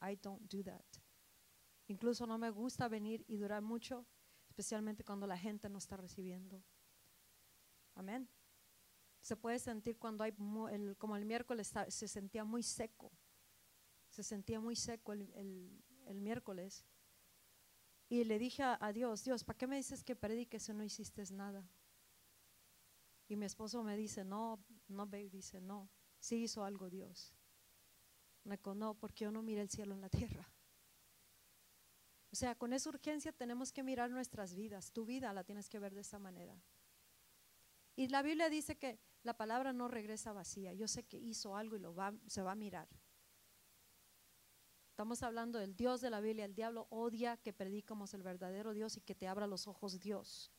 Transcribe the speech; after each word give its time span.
I 0.00 0.16
don't 0.16 0.42
do 0.50 0.62
that. 0.64 0.84
Incluso 1.88 2.26
no 2.26 2.38
me 2.38 2.50
gusta 2.50 2.88
venir 2.88 3.24
y 3.26 3.36
durar 3.36 3.62
mucho, 3.62 4.06
especialmente 4.48 5.04
cuando 5.04 5.26
la 5.26 5.36
gente 5.36 5.68
no 5.68 5.78
está 5.78 5.96
recibiendo. 5.96 6.62
Amén. 7.94 8.28
Se 9.20 9.36
puede 9.36 9.58
sentir 9.58 9.98
cuando 9.98 10.24
hay, 10.24 10.32
como 10.98 11.16
el 11.16 11.24
miércoles 11.24 11.72
se 11.88 12.08
sentía 12.08 12.44
muy 12.44 12.62
seco, 12.62 13.12
se 14.08 14.22
sentía 14.22 14.60
muy 14.60 14.76
seco 14.76 15.12
el, 15.12 15.82
miércoles. 16.14 16.84
Y 18.08 18.24
le 18.24 18.38
dije 18.38 18.62
a, 18.62 18.92
Dios, 18.92 19.24
Dios, 19.24 19.44
¿para 19.44 19.56
qué 19.56 19.66
me 19.66 19.76
dices 19.76 20.02
que 20.02 20.16
prediques 20.16 20.64
si 20.64 20.72
no 20.72 20.82
hiciste 20.82 21.22
nada? 21.32 21.68
Y 23.28 23.36
mi 23.36 23.46
esposo 23.46 23.82
me 23.84 23.96
dice, 23.96 24.24
no, 24.24 24.64
no, 24.88 25.06
babe, 25.06 25.28
dice, 25.28 25.60
no, 25.60 25.88
sí 26.18 26.42
hizo 26.42 26.64
algo 26.64 26.90
Dios. 26.90 27.34
No, 28.44 28.94
porque 28.94 29.24
yo 29.24 29.30
no 29.30 29.42
miré 29.42 29.62
el 29.62 29.70
cielo 29.70 29.94
en 29.94 30.00
la 30.00 30.08
tierra. 30.08 30.48
O 32.32 32.36
sea, 32.36 32.54
con 32.54 32.72
esa 32.72 32.88
urgencia 32.88 33.32
tenemos 33.32 33.72
que 33.72 33.82
mirar 33.82 34.10
nuestras 34.10 34.54
vidas. 34.54 34.92
Tu 34.92 35.04
vida 35.04 35.32
la 35.32 35.44
tienes 35.44 35.68
que 35.68 35.78
ver 35.78 35.94
de 35.94 36.00
esa 36.00 36.18
manera. 36.18 36.54
Y 37.96 38.08
la 38.08 38.22
Biblia 38.22 38.48
dice 38.48 38.76
que 38.76 38.98
la 39.22 39.34
palabra 39.34 39.72
no 39.72 39.88
regresa 39.88 40.32
vacía. 40.32 40.72
Yo 40.72 40.88
sé 40.88 41.04
que 41.04 41.18
hizo 41.18 41.56
algo 41.56 41.76
y 41.76 41.80
lo 41.80 41.94
va, 41.94 42.14
se 42.26 42.42
va 42.42 42.52
a 42.52 42.56
mirar. 42.56 42.88
Estamos 44.90 45.22
hablando 45.22 45.58
del 45.58 45.74
Dios 45.74 46.00
de 46.00 46.10
la 46.10 46.20
Biblia. 46.20 46.44
El 46.44 46.54
diablo 46.54 46.86
odia 46.90 47.36
que 47.36 47.52
predicamos 47.52 48.14
el 48.14 48.22
verdadero 48.22 48.72
Dios 48.72 48.96
y 48.96 49.00
que 49.00 49.14
te 49.14 49.26
abra 49.26 49.46
los 49.46 49.66
ojos 49.66 49.98
Dios. 49.98 50.52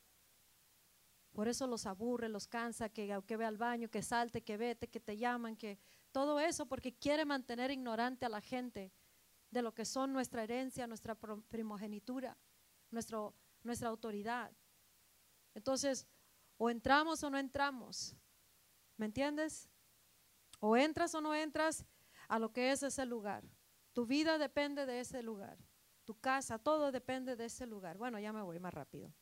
Por 1.32 1.48
eso 1.48 1.66
los 1.68 1.86
aburre, 1.86 2.28
los 2.28 2.48
cansa, 2.48 2.90
que, 2.90 3.22
que 3.26 3.38
ve 3.38 3.46
al 3.46 3.58
baño, 3.58 3.90
que 3.90 4.02
salte, 4.02 4.42
que 4.42 4.58
vete, 4.58 4.90
que 4.90 5.00
te 5.00 5.16
llaman, 5.16 5.56
que 5.56 5.80
todo 6.12 6.40
eso 6.40 6.66
porque 6.66 6.94
quiere 6.94 7.26
mantener 7.26 7.72
ignorante 7.72 8.26
a 8.26 8.30
la 8.30 8.42
gente 8.42 8.92
de 9.50 9.62
lo 9.62 9.74
que 9.74 9.86
son 9.86 10.14
nuestra 10.14 10.44
herencia, 10.44 10.88
nuestra 10.88 11.16
primogenitura, 11.16 12.38
nuestro, 12.90 13.36
nuestra 13.64 13.90
autoridad. 13.90 14.52
Entonces, 15.54 16.08
o 16.58 16.70
entramos 16.70 17.24
o 17.24 17.30
no 17.30 17.38
entramos. 17.38 18.16
¿Me 18.98 19.06
entiendes? 19.08 19.70
O 20.60 20.78
entras 20.78 21.14
o 21.16 21.22
no 21.22 21.34
entras 21.34 21.86
a 22.28 22.40
lo 22.40 22.54
que 22.54 22.72
es 22.72 22.84
ese 22.84 23.06
lugar. 23.06 23.44
Tu 23.94 24.06
vida 24.06 24.38
depende 24.38 24.86
de 24.86 25.00
ese 25.00 25.22
lugar. 25.22 25.58
Tu 26.06 26.20
casa, 26.20 26.60
todo 26.60 26.92
depende 26.92 27.36
de 27.36 27.46
ese 27.46 27.66
lugar. 27.66 27.98
Bueno, 27.98 28.20
ya 28.20 28.32
me 28.32 28.42
voy 28.42 28.60
más 28.60 28.74
rápido. 28.74 29.14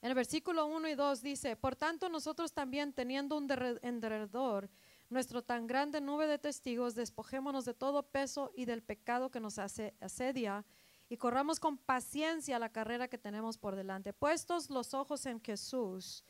En 0.00 0.08
el 0.08 0.14
versículo 0.14 0.66
1 0.66 0.88
y 0.88 0.94
2 0.94 1.22
dice, 1.22 1.56
por 1.56 1.76
tanto 1.76 2.08
nosotros 2.08 2.52
también 2.52 2.92
teniendo 2.92 3.36
un 3.36 3.46
derredor 3.46 4.68
nuestro 5.12 5.42
tan 5.42 5.66
grande 5.66 6.00
nube 6.00 6.26
de 6.26 6.38
testigos, 6.38 6.94
despojémonos 6.94 7.64
de 7.64 7.74
todo 7.74 8.02
peso 8.02 8.50
y 8.54 8.64
del 8.64 8.82
pecado 8.82 9.30
que 9.30 9.40
nos 9.40 9.58
hace, 9.58 9.94
asedia 10.00 10.64
y 11.08 11.16
corramos 11.16 11.60
con 11.60 11.78
paciencia 11.78 12.58
la 12.58 12.72
carrera 12.72 13.08
que 13.08 13.18
tenemos 13.18 13.58
por 13.58 13.76
delante. 13.76 14.12
Puestos 14.12 14.70
los 14.70 14.94
ojos 14.94 15.26
en 15.26 15.40
Jesús, 15.40 16.24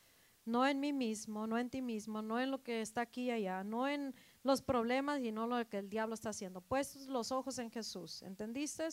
no 0.45 0.67
en 0.67 0.81
mí 0.81 0.93
mismo, 0.93 1.47
no 1.47 1.57
en 1.57 1.71
ti 1.71 1.81
mismo, 1.83 2.21
no 2.21 2.41
en 2.41 2.51
lo 2.51 2.63
que 2.63 2.81
está 2.81 3.03
aquí 3.03 3.27
y 3.27 3.31
allá, 3.31 3.63
no 3.63 3.87
en 3.87 4.15
los 4.43 4.61
problemas 4.61 5.21
y 5.21 5.31
no 5.31 5.47
lo 5.47 5.69
que 5.69 5.79
el 5.79 5.89
diablo 5.89 6.15
está 6.15 6.31
haciendo. 6.31 6.61
Puestos 6.61 7.07
los 7.07 7.31
ojos 7.31 7.59
en 7.59 7.71
Jesús, 7.71 8.23
¿entendiste? 8.23 8.89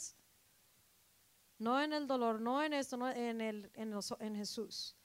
no 1.59 1.81
en 1.81 1.93
el 1.93 2.07
dolor, 2.07 2.41
no 2.41 2.63
en 2.63 2.73
esto, 2.73 2.97
no 2.97 3.09
en, 3.09 3.41
el, 3.41 3.69
en, 3.75 4.35
Jesús. 4.35 4.95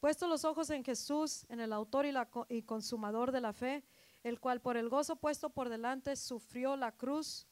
Puesto 0.00 0.26
los 0.26 0.44
ojos 0.44 0.70
en 0.70 0.82
Jesús, 0.82 1.44
en 1.48 1.60
el 1.60 1.72
autor 1.72 2.06
y, 2.06 2.12
la, 2.12 2.28
y 2.48 2.62
consumador 2.62 3.30
de 3.30 3.42
la 3.42 3.52
fe, 3.52 3.84
el 4.22 4.40
cual 4.40 4.60
por 4.60 4.76
el 4.76 4.88
gozo 4.88 5.16
puesto 5.16 5.50
por 5.50 5.68
delante 5.68 6.16
sufrió 6.16 6.76
la 6.76 6.92
cruz, 6.92 7.46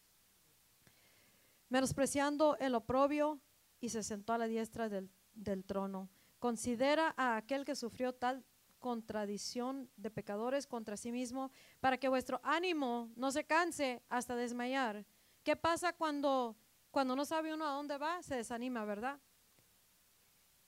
menospreciando 1.68 2.56
el 2.58 2.74
oprobio 2.74 3.40
y 3.80 3.90
se 3.90 4.02
sentó 4.02 4.32
a 4.32 4.38
la 4.38 4.46
diestra 4.46 4.88
del, 4.88 5.10
del 5.34 5.64
trono. 5.64 6.08
Considera 6.38 7.14
a 7.16 7.36
aquel 7.36 7.64
que 7.64 7.74
sufrió 7.74 8.14
tal 8.14 8.44
contradicción 8.78 9.90
de 9.96 10.10
pecadores 10.10 10.66
contra 10.66 10.96
sí 10.96 11.10
mismo, 11.10 11.50
para 11.80 11.98
que 11.98 12.08
vuestro 12.08 12.40
ánimo 12.44 13.10
no 13.16 13.32
se 13.32 13.44
canse 13.44 14.02
hasta 14.08 14.36
desmayar. 14.36 15.04
¿Qué 15.42 15.56
pasa 15.56 15.92
cuando 15.92 16.56
cuando 16.90 17.14
no 17.14 17.24
sabe 17.24 17.52
uno 17.52 17.66
a 17.66 17.72
dónde 17.72 17.98
va, 17.98 18.22
se 18.22 18.36
desanima, 18.36 18.84
¿verdad? 18.84 19.18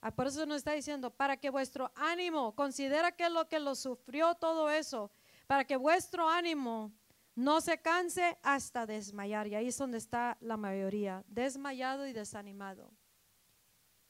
Ah, 0.00 0.14
por 0.14 0.26
eso 0.26 0.46
nos 0.46 0.58
está 0.58 0.72
diciendo, 0.72 1.10
para 1.10 1.36
que 1.36 1.50
vuestro 1.50 1.90
ánimo, 1.94 2.54
considera 2.54 3.12
que 3.12 3.28
lo 3.28 3.48
que 3.48 3.58
lo 3.58 3.74
sufrió 3.74 4.34
todo 4.34 4.70
eso, 4.70 5.10
para 5.50 5.64
que 5.64 5.76
vuestro 5.76 6.28
ánimo 6.28 6.92
no 7.34 7.60
se 7.60 7.76
canse 7.82 8.38
hasta 8.40 8.86
desmayar. 8.86 9.48
Y 9.48 9.56
ahí 9.56 9.66
es 9.66 9.78
donde 9.78 9.98
está 9.98 10.38
la 10.40 10.56
mayoría, 10.56 11.24
desmayado 11.26 12.06
y 12.06 12.12
desanimado. 12.12 12.92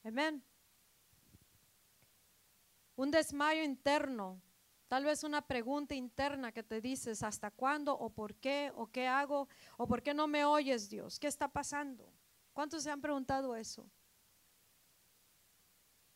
Amén. 0.04 0.44
Un 2.94 3.10
desmayo 3.10 3.62
interno 3.62 4.42
Tal 4.86 5.04
vez 5.04 5.24
una 5.24 5.40
pregunta 5.40 5.94
interna 5.94 6.52
que 6.52 6.62
te 6.62 6.82
dices, 6.82 7.22
¿hasta 7.22 7.50
cuándo? 7.50 7.96
¿O 7.96 8.10
por 8.10 8.34
qué? 8.34 8.70
¿O 8.74 8.88
qué 8.88 9.06
hago? 9.06 9.48
¿O 9.78 9.86
por 9.86 10.02
qué 10.02 10.12
no 10.12 10.26
me 10.26 10.44
oyes, 10.44 10.90
Dios? 10.90 11.18
¿Qué 11.18 11.28
está 11.28 11.48
pasando? 11.48 12.12
¿Cuántos 12.52 12.82
se 12.82 12.90
han 12.90 13.00
preguntado 13.00 13.54
eso? 13.54 13.88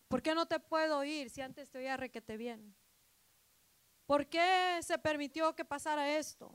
¿Por 0.08 0.20
qué 0.20 0.34
no 0.34 0.44
te 0.44 0.58
puedo 0.58 0.98
oír 0.98 1.30
si 1.30 1.41
antes 1.41 1.70
te 1.70 1.78
oía 1.78 1.96
requete 1.96 2.36
bien? 2.36 2.74
¿Por 4.06 4.26
qué 4.26 4.78
se 4.82 4.98
permitió 4.98 5.54
que 5.54 5.65
pasara 5.65 6.16
esto? 6.16 6.54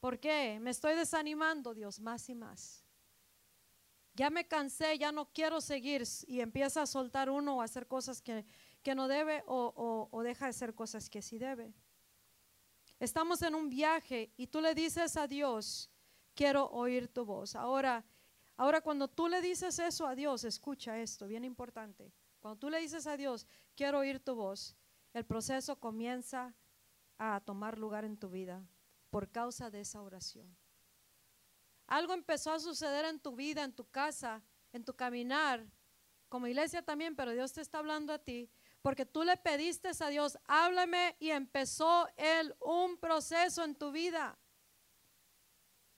¿Por 0.00 0.18
qué? 0.18 0.58
Me 0.60 0.70
estoy 0.70 0.94
desanimando, 0.94 1.72
Dios, 1.72 2.00
más 2.00 2.28
y 2.28 2.34
más. 2.34 2.84
Ya 4.14 4.30
me 4.30 4.46
cansé, 4.46 4.98
ya 4.98 5.12
no 5.12 5.30
quiero 5.32 5.60
seguir 5.60 6.02
y 6.26 6.40
empieza 6.40 6.82
a 6.82 6.86
soltar 6.86 7.28
uno 7.28 7.56
o 7.56 7.60
a 7.60 7.64
hacer 7.64 7.86
cosas 7.86 8.22
que, 8.22 8.46
que 8.82 8.94
no 8.94 9.08
debe 9.08 9.42
o, 9.46 10.22
deja 10.22 10.46
de 10.46 10.50
hacer 10.50 10.74
cosas 10.74 11.10
que 11.10 11.20
sí 11.22 11.38
debe. 11.38 11.74
Estamos 12.98 13.42
en 13.42 13.54
un 13.54 13.68
viaje 13.68 14.32
y 14.36 14.46
tú 14.46 14.60
le 14.60 14.74
dices 14.74 15.16
a 15.16 15.26
Dios, 15.26 15.90
quiero 16.34 16.70
oír 16.70 17.08
tu 17.08 17.26
voz. 17.26 17.54
Ahora, 17.54 18.06
ahora 18.56 18.80
cuando 18.80 19.08
tú 19.08 19.28
le 19.28 19.42
dices 19.42 19.78
eso 19.78 20.06
a 20.06 20.14
Dios, 20.14 20.44
escucha 20.44 20.98
esto, 20.98 21.26
bien 21.26 21.44
importante. 21.44 22.10
Cuando 22.40 22.58
tú 22.58 22.70
le 22.70 22.80
dices 22.80 23.06
a 23.06 23.16
Dios, 23.16 23.46
quiero 23.74 23.98
oír 23.98 24.20
tu 24.20 24.34
voz, 24.34 24.76
el 25.12 25.26
proceso 25.26 25.78
comienza 25.78 26.54
a 27.18 27.40
tomar 27.40 27.78
lugar 27.78 28.04
en 28.04 28.16
tu 28.16 28.28
vida 28.28 28.62
por 29.10 29.30
causa 29.30 29.70
de 29.70 29.80
esa 29.80 30.02
oración. 30.02 30.56
Algo 31.86 32.12
empezó 32.12 32.52
a 32.52 32.60
suceder 32.60 33.04
en 33.04 33.20
tu 33.20 33.36
vida, 33.36 33.64
en 33.64 33.72
tu 33.72 33.88
casa, 33.88 34.42
en 34.72 34.84
tu 34.84 34.94
caminar, 34.94 35.64
como 36.28 36.46
iglesia 36.46 36.82
también, 36.82 37.14
pero 37.14 37.32
Dios 37.32 37.52
te 37.52 37.60
está 37.60 37.78
hablando 37.78 38.12
a 38.12 38.18
ti 38.18 38.50
porque 38.86 39.04
tú 39.04 39.24
le 39.24 39.36
pediste 39.36 39.90
a 39.98 40.08
Dios, 40.10 40.38
háblame 40.44 41.16
y 41.18 41.30
empezó 41.30 42.06
Él 42.16 42.54
un 42.60 42.96
proceso 42.98 43.64
en 43.64 43.74
tu 43.74 43.90
vida 43.90 44.38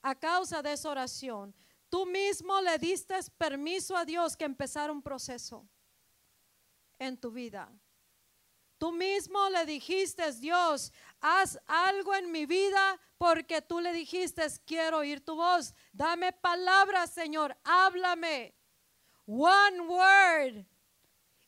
a 0.01 0.15
causa 0.15 0.63
de 0.63 0.73
esa 0.73 0.89
oración. 0.89 1.55
Tú 1.91 2.07
mismo 2.07 2.63
le 2.63 2.79
diste 2.79 3.15
permiso 3.37 3.95
a 3.95 4.07
Dios 4.07 4.39
que 4.39 4.47
empezara 4.47 4.91
un 4.91 5.03
proceso 5.03 5.69
en 6.99 7.21
tu 7.21 7.31
vida. 7.31 7.71
Tú 8.79 8.93
mismo 8.93 9.49
le 9.51 9.67
dijiste, 9.67 10.33
Dios, 10.33 10.93
haz 11.21 11.59
algo 11.67 12.15
en 12.15 12.31
mi 12.31 12.47
vida 12.47 12.99
porque 13.19 13.61
tú 13.61 13.81
le 13.81 13.93
dijiste, 13.93 14.47
quiero 14.65 14.99
oír 14.99 15.21
tu 15.25 15.35
voz. 15.35 15.75
Dame 15.93 16.33
palabras, 16.33 17.11
Señor, 17.11 17.57
háblame. 17.65 18.55
One 19.27 19.81
word 19.81 20.65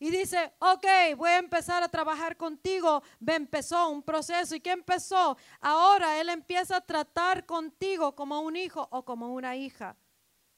y 0.03 0.11
dice, 0.11 0.55
ok, 0.61 0.87
voy 1.19 1.29
a 1.29 1.39
empezar 1.39 1.83
a 1.83 1.89
trabajar 1.89 2.35
contigo. 2.39 3.03
Empezó 3.25 3.91
un 3.91 4.03
proceso. 4.03 4.55
¿Y 4.55 4.61
qué 4.61 4.71
empezó? 4.71 5.37
Ahora 5.61 6.19
Él 6.19 6.31
empieza 6.31 6.77
a 6.77 6.81
tratar 6.81 7.45
contigo 7.45 8.15
como 8.15 8.41
un 8.41 8.57
hijo 8.57 8.89
o 8.91 9.05
como 9.05 9.35
una 9.35 9.57
hija. 9.57 9.95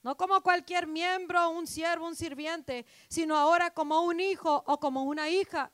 No 0.05 0.17
como 0.17 0.41
cualquier 0.43 0.87
miembro, 0.87 1.51
un 1.51 1.67
siervo, 1.67 2.07
un 2.07 2.15
sirviente, 2.15 2.87
sino 3.09 3.37
ahora 3.37 3.73
como 3.73 4.03
un 4.03 4.21
hijo 4.21 4.63
o 4.65 4.79
como 4.79 5.03
una 5.03 5.29
hija. 5.29 5.73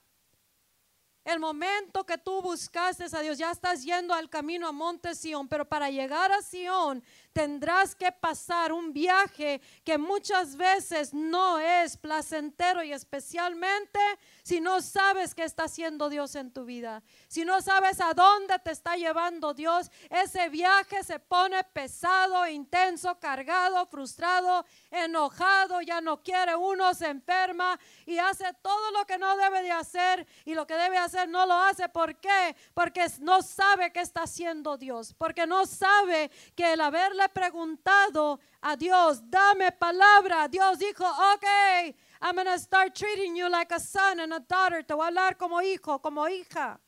El 1.29 1.41
momento 1.41 2.07
que 2.07 2.17
tú 2.17 2.41
buscaste 2.41 3.05
a 3.15 3.21
Dios, 3.21 3.37
ya 3.37 3.51
estás 3.51 3.85
yendo 3.85 4.15
al 4.15 4.31
camino 4.31 4.67
a 4.67 4.73
Monte 4.73 5.15
Sión, 5.15 5.47
pero 5.47 5.69
para 5.69 5.91
llegar 5.91 6.33
a 6.33 6.41
Sión 6.41 7.05
tendrás 7.39 7.95
que 7.95 8.11
pasar 8.11 8.73
un 8.73 8.93
viaje 8.93 9.61
que 9.85 9.97
muchas 9.97 10.57
veces 10.57 11.15
no 11.15 11.61
es 11.61 11.97
placentero 11.97 12.83
y 12.83 12.93
especialmente 12.93 14.01
si 14.43 14.61
no 14.61 14.81
sabes 14.81 15.37
qué 15.37 15.45
está 15.45 15.65
haciendo 15.65 16.09
Dios 16.09 16.35
en 16.35 16.51
tu 16.53 16.65
vida. 16.65 17.01
Si 17.29 17.45
no 17.45 17.63
sabes 17.63 18.01
a 18.01 18.13
dónde 18.13 18.59
te 18.59 18.73
está 18.73 18.97
llevando 18.97 19.55
Dios, 19.55 19.89
ese 20.11 20.49
viaje 20.49 21.05
se 21.05 21.21
pone 21.21 21.63
pesado, 21.63 22.45
intenso, 22.49 23.21
cargado, 23.21 23.87
frustrado, 23.87 24.65
enojado, 24.91 25.81
ya 25.81 26.01
no 26.01 26.21
quiere 26.21 26.57
uno, 26.57 26.93
se 26.93 27.07
enferma 27.07 27.79
y 28.05 28.19
hace 28.19 28.53
todo 28.63 28.91
lo 28.91 29.07
que 29.07 29.17
no 29.17 29.37
debe 29.37 29.63
de 29.63 29.71
hacer 29.71 30.27
y 30.45 30.55
lo 30.55 30.67
que 30.67 30.75
debe 30.75 30.99
hacer 30.99 31.29
no 31.29 31.47
lo 31.47 31.55
hace. 31.55 31.89
¿Por 31.89 32.17
qué? 32.17 32.57
Porque 32.75 33.07
no 33.21 33.43
sabe 33.43 33.93
qué 33.93 34.01
está 34.01 34.23
haciendo 34.23 34.77
Dios, 34.77 35.15
porque 35.17 35.47
no 35.47 35.67
sabe 35.67 36.33
que 36.57 36.73
el 36.73 36.81
haberle 36.81 37.28
preguntado 37.29 38.41
a 38.61 38.77
Dios, 38.77 39.21
dame 39.31 39.73
palabra. 39.73 40.49
Dios 40.49 40.79
dijo, 40.79 41.05
ok, 41.05 41.95
I'm 42.21 42.35
going 42.35 42.47
to 42.47 42.59
start 42.59 42.95
treating 42.95 43.37
you 43.37 43.49
like 43.49 43.73
a 43.73 43.79
son 43.79 44.21
and 44.21 44.33
a 44.33 44.41
daughter. 44.41 44.83
Te 44.83 44.95
voy 44.95 45.05
a 45.05 45.09
hablar 45.09 45.37
como 45.37 45.61
hijo, 45.63 46.01
como 46.01 46.29
hija. 46.29 46.81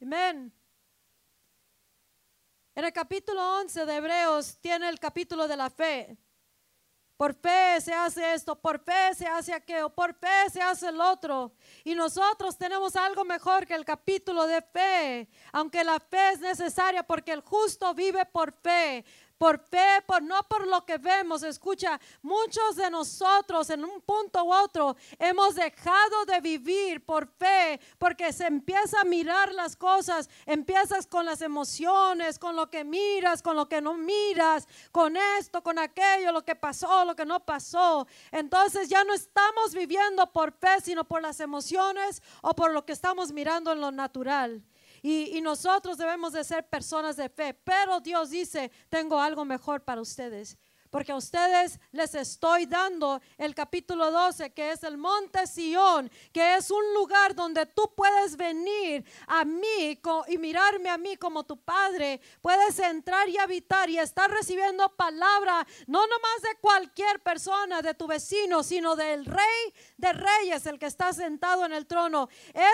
Amén. 0.00 0.52
En 2.74 2.84
el 2.84 2.92
capítulo 2.92 3.42
11 3.60 3.86
de 3.86 3.96
Hebreos 3.96 4.58
tiene 4.60 4.88
el 4.88 5.00
capítulo 5.00 5.48
de 5.48 5.56
la 5.56 5.68
fe. 5.68 6.16
Por 7.18 7.34
fe 7.34 7.80
se 7.80 7.92
hace 7.92 8.32
esto, 8.32 8.54
por 8.54 8.78
fe 8.78 9.12
se 9.12 9.26
hace 9.26 9.52
aquello, 9.52 9.90
por 9.90 10.14
fe 10.14 10.48
se 10.52 10.62
hace 10.62 10.86
el 10.86 11.00
otro. 11.00 11.52
Y 11.82 11.96
nosotros 11.96 12.56
tenemos 12.56 12.94
algo 12.94 13.24
mejor 13.24 13.66
que 13.66 13.74
el 13.74 13.84
capítulo 13.84 14.46
de 14.46 14.62
fe, 14.62 15.28
aunque 15.50 15.82
la 15.82 15.98
fe 15.98 16.30
es 16.34 16.38
necesaria 16.38 17.02
porque 17.02 17.32
el 17.32 17.40
justo 17.40 17.92
vive 17.92 18.24
por 18.24 18.52
fe 18.52 19.04
por 19.38 19.60
fe, 19.60 20.02
por 20.06 20.22
no 20.22 20.42
por 20.42 20.66
lo 20.66 20.84
que 20.84 20.98
vemos. 20.98 21.42
Escucha, 21.42 21.98
muchos 22.22 22.76
de 22.76 22.90
nosotros 22.90 23.70
en 23.70 23.84
un 23.84 24.00
punto 24.00 24.44
u 24.44 24.52
otro 24.52 24.96
hemos 25.18 25.54
dejado 25.54 26.24
de 26.26 26.40
vivir 26.40 27.04
por 27.04 27.28
fe 27.28 27.80
porque 27.98 28.32
se 28.32 28.46
empieza 28.46 29.00
a 29.00 29.04
mirar 29.04 29.54
las 29.54 29.76
cosas, 29.76 30.28
empiezas 30.44 31.06
con 31.06 31.24
las 31.24 31.40
emociones, 31.40 32.38
con 32.38 32.56
lo 32.56 32.68
que 32.68 32.84
miras, 32.84 33.40
con 33.40 33.56
lo 33.56 33.68
que 33.68 33.80
no 33.80 33.94
miras, 33.94 34.66
con 34.90 35.16
esto, 35.38 35.62
con 35.62 35.78
aquello, 35.78 36.32
lo 36.32 36.44
que 36.44 36.56
pasó, 36.56 37.04
lo 37.04 37.14
que 37.14 37.24
no 37.24 37.40
pasó. 37.40 38.06
Entonces 38.32 38.88
ya 38.88 39.04
no 39.04 39.14
estamos 39.14 39.72
viviendo 39.72 40.32
por 40.32 40.52
fe, 40.52 40.80
sino 40.82 41.04
por 41.04 41.22
las 41.22 41.40
emociones 41.40 42.22
o 42.42 42.54
por 42.54 42.72
lo 42.72 42.84
que 42.84 42.92
estamos 42.92 43.32
mirando 43.32 43.72
en 43.72 43.80
lo 43.80 43.92
natural. 43.92 44.62
Y, 45.10 45.40
nosotros 45.40 45.96
debemos 45.96 46.34
de 46.34 46.44
ser 46.44 46.68
personas 46.68 47.16
de 47.16 47.30
fe. 47.30 47.54
Pero 47.54 47.98
Dios 48.00 48.28
dice, 48.28 48.70
tengo 48.90 49.18
algo 49.18 49.46
mejor 49.46 49.82
para 49.82 50.02
ustedes 50.02 50.58
porque 50.90 51.12
a 51.12 51.16
ustedes 51.16 51.78
les 51.92 52.14
estoy 52.14 52.66
dando 52.66 53.20
el 53.36 53.54
capítulo 53.54 54.10
12, 54.10 54.50
que 54.52 54.72
es 54.72 54.82
el 54.84 54.96
monte 54.96 55.46
Sión, 55.46 56.10
que 56.32 56.56
es 56.56 56.70
un 56.70 56.94
lugar 56.94 57.34
donde 57.34 57.66
tú 57.66 57.92
puedes 57.94 58.36
venir 58.36 59.04
a 59.26 59.44
mí 59.44 60.00
y 60.28 60.38
mirarme 60.38 60.88
a 60.88 60.98
mí 60.98 61.16
como 61.16 61.44
tu 61.44 61.56
padre. 61.56 62.20
Puedes 62.40 62.78
entrar 62.78 63.28
y 63.28 63.38
habitar 63.38 63.90
y 63.90 63.98
estar 63.98 64.30
recibiendo 64.30 64.88
palabra, 64.96 65.66
no 65.86 66.06
nomás 66.06 66.42
de 66.42 66.58
cualquier 66.60 67.20
persona, 67.20 67.82
de 67.82 67.94
tu 67.94 68.06
vecino, 68.06 68.62
sino 68.62 68.96
del 68.96 69.24
rey 69.24 69.74
de 69.96 70.12
reyes, 70.12 70.66
el 70.66 70.78
que 70.78 70.86
está 70.86 71.12
sentado 71.12 71.64
en 71.64 71.72
el 71.72 71.86
trono. 71.86 72.28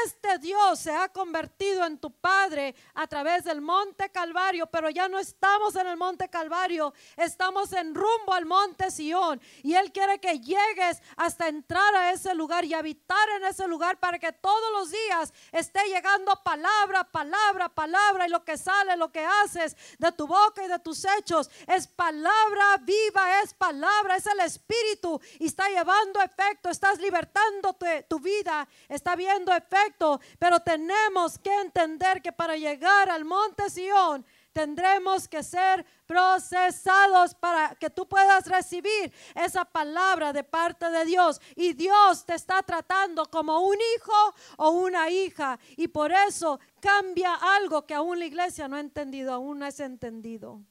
Este 0.04 0.38
Dios 0.38 0.78
se 0.78 0.94
ha 0.94 1.08
convertido 1.08 1.84
en 1.86 1.98
tu 1.98 2.10
padre 2.10 2.74
a 2.94 3.06
través 3.06 3.44
del 3.44 3.60
monte 3.60 4.10
Calvario, 4.10 4.66
pero 4.66 4.90
ya 4.90 5.08
no 5.08 5.18
estamos 5.18 5.74
en 5.76 5.86
el 5.86 5.96
monte 5.96 6.28
Calvario, 6.28 6.92
estamos 7.16 7.72
en 7.72 7.94
rumbo 8.04 8.34
al 8.34 8.44
monte 8.44 8.90
Sión. 8.90 9.40
Y 9.62 9.74
Él 9.74 9.92
quiere 9.92 10.18
que 10.18 10.38
llegues 10.38 11.00
hasta 11.16 11.48
entrar 11.48 11.94
a 11.94 12.12
ese 12.12 12.34
lugar 12.34 12.64
y 12.64 12.74
habitar 12.74 13.28
en 13.36 13.44
ese 13.44 13.66
lugar 13.66 13.98
para 13.98 14.18
que 14.18 14.32
todos 14.32 14.72
los 14.72 14.90
días 14.90 15.32
esté 15.52 15.80
llegando 15.88 16.32
palabra, 16.42 17.04
palabra, 17.04 17.68
palabra. 17.68 18.26
Y 18.26 18.30
lo 18.30 18.44
que 18.44 18.56
sale, 18.58 18.96
lo 18.96 19.10
que 19.10 19.24
haces 19.24 19.76
de 19.98 20.12
tu 20.12 20.26
boca 20.26 20.64
y 20.64 20.68
de 20.68 20.78
tus 20.78 21.04
hechos 21.04 21.50
es 21.66 21.86
palabra 21.86 22.76
viva, 22.82 23.40
es 23.42 23.54
palabra, 23.54 24.16
es 24.16 24.26
el 24.26 24.40
Espíritu 24.40 25.20
y 25.38 25.46
está 25.46 25.68
llevando 25.68 26.20
efecto. 26.20 26.68
Estás 26.68 26.98
libertando 26.98 27.72
tu, 27.74 27.86
tu 28.08 28.20
vida, 28.20 28.68
está 28.88 29.16
viendo 29.16 29.52
efecto. 29.52 30.20
Pero 30.38 30.60
tenemos 30.60 31.38
que 31.38 31.54
entender 31.60 32.20
que 32.20 32.32
para 32.32 32.56
llegar 32.56 33.08
al 33.08 33.24
monte 33.24 33.70
Sión, 33.70 34.24
tendremos 34.54 35.28
que 35.28 35.42
ser 35.42 35.84
procesados 36.06 37.34
para 37.34 37.74
que 37.74 37.90
tú 37.90 38.08
puedas 38.08 38.46
recibir 38.46 39.12
esa 39.34 39.64
palabra 39.64 40.32
de 40.32 40.44
parte 40.44 40.88
de 40.90 41.04
Dios. 41.04 41.40
Y 41.56 41.72
Dios 41.74 42.24
te 42.24 42.34
está 42.34 42.62
tratando 42.62 43.26
como 43.26 43.60
un 43.60 43.76
hijo 43.96 44.34
o 44.56 44.70
una 44.70 45.10
hija. 45.10 45.58
Y 45.76 45.88
por 45.88 46.12
eso 46.12 46.60
cambia 46.80 47.34
algo 47.34 47.84
que 47.84 47.94
aún 47.94 48.20
la 48.20 48.26
iglesia 48.26 48.68
no 48.68 48.76
ha 48.76 48.80
entendido, 48.80 49.34
aún 49.34 49.58
no 49.58 49.66
es 49.66 49.80
entendido. 49.80 50.62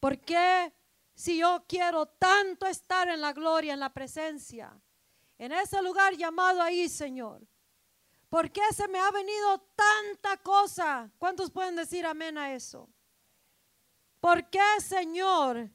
¿Por 0.00 0.18
qué 0.18 0.72
si 1.14 1.38
yo 1.38 1.64
quiero 1.68 2.06
tanto 2.06 2.66
estar 2.66 3.06
en 3.08 3.20
la 3.20 3.34
gloria, 3.34 3.74
en 3.74 3.80
la 3.80 3.92
presencia, 3.92 4.72
en 5.36 5.52
ese 5.52 5.80
lugar 5.82 6.14
llamado 6.14 6.62
ahí, 6.62 6.88
Señor? 6.88 7.42
¿Por 8.32 8.50
qué 8.50 8.62
se 8.74 8.88
me 8.88 8.98
ha 8.98 9.10
venido 9.10 9.58
tanta 9.76 10.38
cosa? 10.38 11.10
¿Cuántos 11.18 11.50
pueden 11.50 11.76
decir 11.76 12.06
amén 12.06 12.38
a 12.38 12.54
eso? 12.54 12.88
¿Por 14.20 14.48
qué, 14.48 14.80
Señor, 14.80 15.68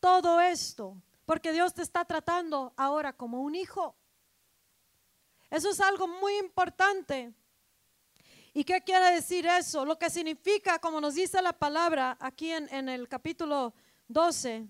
todo 0.00 0.40
esto? 0.40 0.96
Porque 1.26 1.52
Dios 1.52 1.74
te 1.74 1.82
está 1.82 2.02
tratando 2.06 2.72
ahora 2.78 3.12
como 3.12 3.42
un 3.42 3.54
hijo. 3.54 3.94
Eso 5.50 5.68
es 5.68 5.82
algo 5.82 6.08
muy 6.08 6.38
importante. 6.38 7.34
¿Y 8.54 8.64
qué 8.64 8.80
quiere 8.80 9.14
decir 9.14 9.44
eso? 9.44 9.84
Lo 9.84 9.98
que 9.98 10.08
significa, 10.08 10.78
como 10.78 10.98
nos 10.98 11.16
dice 11.16 11.42
la 11.42 11.52
palabra 11.52 12.16
aquí 12.20 12.52
en, 12.52 12.72
en 12.72 12.88
el 12.88 13.06
capítulo 13.06 13.74
12. 14.08 14.66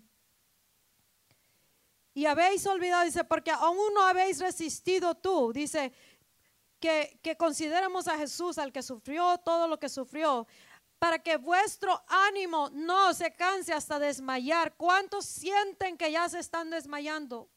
Y 2.15 2.27
habéis 2.27 2.67
olvidado, 2.67 3.05
dice, 3.05 3.25
porque 3.25 3.53
aún 3.53 3.95
no 3.95 4.03
habéis 4.03 4.39
resistido 4.41 5.15
tú. 5.15 5.53
Dice, 5.53 5.93
que, 6.83 7.21
que 7.23 7.37
consideremos 7.37 8.09
a 8.09 8.19
Jesús, 8.19 8.59
al 8.59 8.73
que 8.73 8.83
sufrió 8.83 9.39
todo 9.39 9.69
lo 9.69 9.79
que 9.79 9.89
sufrió, 9.89 10.47
para 10.99 11.21
que 11.21 11.37
vuestro 11.37 12.03
ánimo 12.09 12.69
no 12.73 13.15
se 13.15 13.33
canse 13.35 13.73
hasta 13.73 13.99
desmayar. 13.99 14.75
¿Cuántos 14.77 15.25
sienten 15.25 15.97
que 15.97 16.11
ya 16.11 16.29
se 16.29 16.41
están 16.41 16.71
desmayando? 16.71 17.49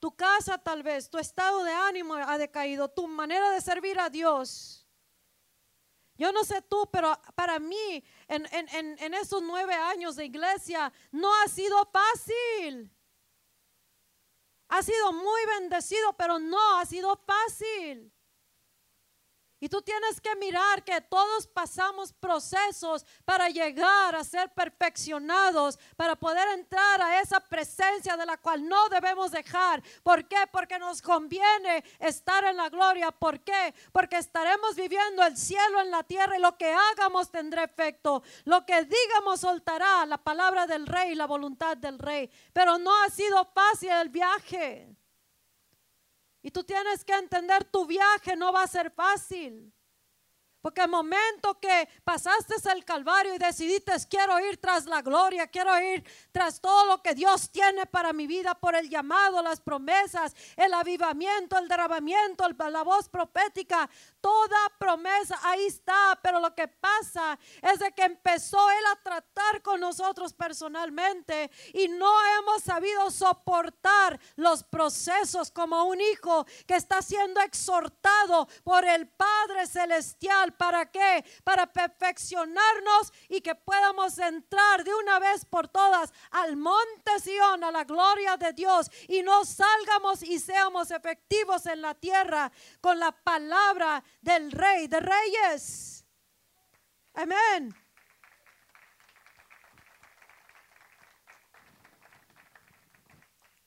Tu 0.00 0.10
casa 0.16 0.56
tal 0.56 0.82
vez, 0.82 1.10
tu 1.10 1.18
estado 1.18 1.62
de 1.62 1.72
ánimo 1.72 2.14
ha 2.14 2.38
decaído, 2.38 2.88
tu 2.88 3.06
manera 3.06 3.50
de 3.50 3.60
servir 3.60 4.00
a 4.00 4.08
Dios. 4.08 4.86
Yo 6.16 6.32
no 6.32 6.42
sé 6.44 6.62
tú, 6.62 6.88
pero 6.90 7.18
para 7.34 7.58
mí 7.58 8.02
en, 8.26 8.46
en, 8.52 8.98
en, 8.98 9.14
esos 9.14 9.42
nueve 9.42 9.74
años 9.74 10.16
de 10.16 10.24
iglesia 10.24 10.92
no 11.10 11.30
ha 11.40 11.48
sido 11.48 11.76
fácil. 11.86 12.90
Ha 14.68 14.82
sido 14.82 15.12
muy 15.12 15.46
bendecido, 15.58 16.12
pero 16.14 16.38
no 16.38 16.78
ha 16.78 16.86
sido 16.86 17.16
fácil. 17.26 18.12
Y 19.60 19.68
tú 19.68 19.82
tienes 19.82 20.20
que 20.22 20.34
mirar 20.36 20.82
que 20.82 21.02
todos 21.02 21.46
pasamos 21.46 22.14
procesos 22.14 23.04
para 23.26 23.50
llegar 23.50 24.14
a 24.14 24.24
ser 24.24 24.50
perfeccionados, 24.54 25.78
para 25.96 26.16
poder 26.16 26.48
entrar 26.58 27.02
a 27.02 27.20
esa 27.20 27.40
presencia 27.40 28.16
de 28.16 28.24
la 28.24 28.38
cual 28.38 28.66
no 28.66 28.88
debemos 28.88 29.30
dejar. 29.30 29.82
¿Por 30.02 30.26
qué? 30.26 30.38
Porque 30.50 30.78
nos 30.78 31.02
conviene 31.02 31.84
estar 31.98 32.42
en 32.44 32.56
la 32.56 32.70
gloria. 32.70 33.10
¿Por 33.10 33.40
qué? 33.40 33.74
Porque 33.92 34.16
estaremos 34.16 34.76
viviendo 34.76 35.22
el 35.22 35.36
cielo 35.36 35.80
en 35.80 35.90
la 35.90 36.04
tierra 36.04 36.38
y 36.38 36.40
lo 36.40 36.56
que 36.56 36.72
hagamos 36.72 37.30
tendrá 37.30 37.64
efecto. 37.64 38.22
Lo 38.44 38.64
que 38.64 38.84
digamos 38.84 39.40
soltará 39.40 40.06
la 40.06 40.16
palabra 40.16 40.66
del 40.66 40.86
rey, 40.86 41.14
la 41.14 41.26
voluntad 41.26 41.76
del 41.76 41.98
rey. 41.98 42.30
Pero 42.54 42.78
no 42.78 42.90
ha 43.02 43.10
sido 43.10 43.44
fácil 43.44 43.90
el 43.90 44.08
viaje. 44.08 44.99
Y 46.42 46.50
tú 46.50 46.64
tienes 46.64 47.04
que 47.04 47.14
entender, 47.14 47.64
tu 47.64 47.86
viaje 47.86 48.36
no 48.36 48.52
va 48.52 48.62
a 48.62 48.66
ser 48.66 48.90
fácil. 48.90 49.72
Porque 50.60 50.82
el 50.82 50.90
momento 50.90 51.58
que 51.58 51.88
pasaste 52.04 52.54
el 52.70 52.84
Calvario 52.84 53.34
y 53.34 53.38
decidiste, 53.38 53.92
quiero 54.08 54.38
ir 54.40 54.60
tras 54.60 54.84
la 54.86 55.00
gloria, 55.00 55.46
quiero 55.46 55.78
ir 55.80 56.04
tras 56.32 56.60
todo 56.60 56.84
lo 56.86 57.02
que 57.02 57.14
Dios 57.14 57.50
tiene 57.50 57.86
para 57.86 58.12
mi 58.12 58.26
vida, 58.26 58.54
por 58.54 58.74
el 58.74 58.90
llamado, 58.90 59.42
las 59.42 59.60
promesas, 59.60 60.34
el 60.56 60.74
avivamiento, 60.74 61.56
el 61.56 61.68
derramamiento, 61.68 62.48
la 62.70 62.82
voz 62.82 63.08
profética, 63.08 63.88
toda 64.20 64.58
promesa 64.78 65.38
ahí 65.42 65.66
está. 65.66 66.18
Pero 66.22 66.40
lo 66.40 66.54
que 66.54 66.68
pasa 66.68 67.38
es 67.62 67.78
de 67.78 67.92
que 67.92 68.04
empezó 68.04 68.70
Él 68.70 68.84
a 68.92 68.96
tratar 68.96 69.62
con 69.62 69.80
nosotros 69.80 70.34
personalmente 70.34 71.50
y 71.72 71.88
no 71.88 72.12
hemos 72.38 72.62
sabido 72.62 73.10
soportar 73.10 74.20
los 74.36 74.62
procesos 74.64 75.50
como 75.50 75.84
un 75.84 76.00
hijo 76.00 76.44
que 76.66 76.76
está 76.76 77.00
siendo 77.02 77.40
exhortado 77.40 78.48
por 78.62 78.84
el 78.84 79.08
Padre 79.08 79.66
Celestial 79.66 80.49
¿Para 80.50 80.90
qué? 80.90 81.24
Para 81.44 81.66
perfeccionarnos 81.66 83.12
y 83.28 83.40
que 83.40 83.54
podamos 83.54 84.18
entrar 84.18 84.84
de 84.84 84.94
una 84.94 85.18
vez 85.18 85.44
por 85.44 85.68
todas 85.68 86.12
al 86.30 86.56
monte 86.56 87.18
Sion, 87.20 87.64
a 87.64 87.70
la 87.70 87.84
gloria 87.84 88.36
de 88.36 88.52
Dios 88.52 88.90
y 89.08 89.22
no 89.22 89.44
salgamos 89.44 90.22
y 90.22 90.38
seamos 90.38 90.90
efectivos 90.90 91.66
en 91.66 91.82
la 91.82 91.94
tierra 91.94 92.50
con 92.80 92.98
la 92.98 93.12
palabra 93.12 94.02
del 94.20 94.52
Rey 94.52 94.88
de 94.88 95.00
Reyes. 95.00 96.04
Amén. 97.14 97.74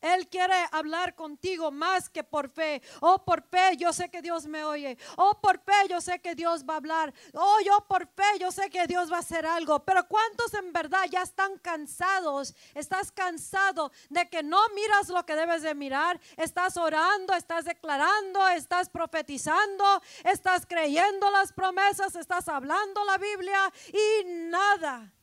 Él 0.03 0.27
quiere 0.27 0.53
hablar 0.71 1.15
contigo 1.15 1.71
más 1.71 2.09
que 2.09 2.25
por 2.25 2.49
fe. 2.49 2.81
Oh, 2.99 3.23
por 3.23 3.41
fe, 3.41 3.77
yo 3.77 3.93
sé 3.93 4.09
que 4.09 4.21
Dios 4.21 4.45
me 4.47 4.65
oye. 4.65 4.97
Oh, 5.15 5.39
por 5.41 5.59
fe, 5.59 5.87
yo 5.89 6.01
sé 6.01 6.19
que 6.19 6.35
Dios 6.35 6.65
va 6.69 6.73
a 6.73 6.77
hablar. 6.77 7.13
Oh, 7.33 7.57
yo 7.65 7.85
por 7.87 8.05
fe, 8.07 8.37
yo 8.37 8.51
sé 8.51 8.69
que 8.69 8.85
Dios 8.85 9.09
va 9.09 9.17
a 9.17 9.19
hacer 9.21 9.45
algo. 9.45 9.79
Pero 9.85 10.05
¿cuántos 10.09 10.53
en 10.55 10.73
verdad 10.73 11.05
ya 11.09 11.21
están 11.21 11.57
cansados? 11.59 12.53
Estás 12.75 13.13
cansado 13.13 13.93
de 14.09 14.29
que 14.29 14.43
no 14.43 14.59
miras 14.75 15.07
lo 15.07 15.25
que 15.25 15.35
debes 15.35 15.61
de 15.61 15.73
mirar. 15.73 16.19
Estás 16.35 16.75
orando, 16.75 17.33
estás 17.33 17.63
declarando, 17.63 18.45
estás 18.49 18.89
profetizando, 18.89 20.01
estás 20.25 20.65
creyendo 20.65 21.31
las 21.31 21.53
promesas, 21.53 22.13
estás 22.17 22.49
hablando 22.49 23.05
la 23.05 23.17
Biblia 23.17 23.71
y 23.87 24.25
nada. 24.25 25.13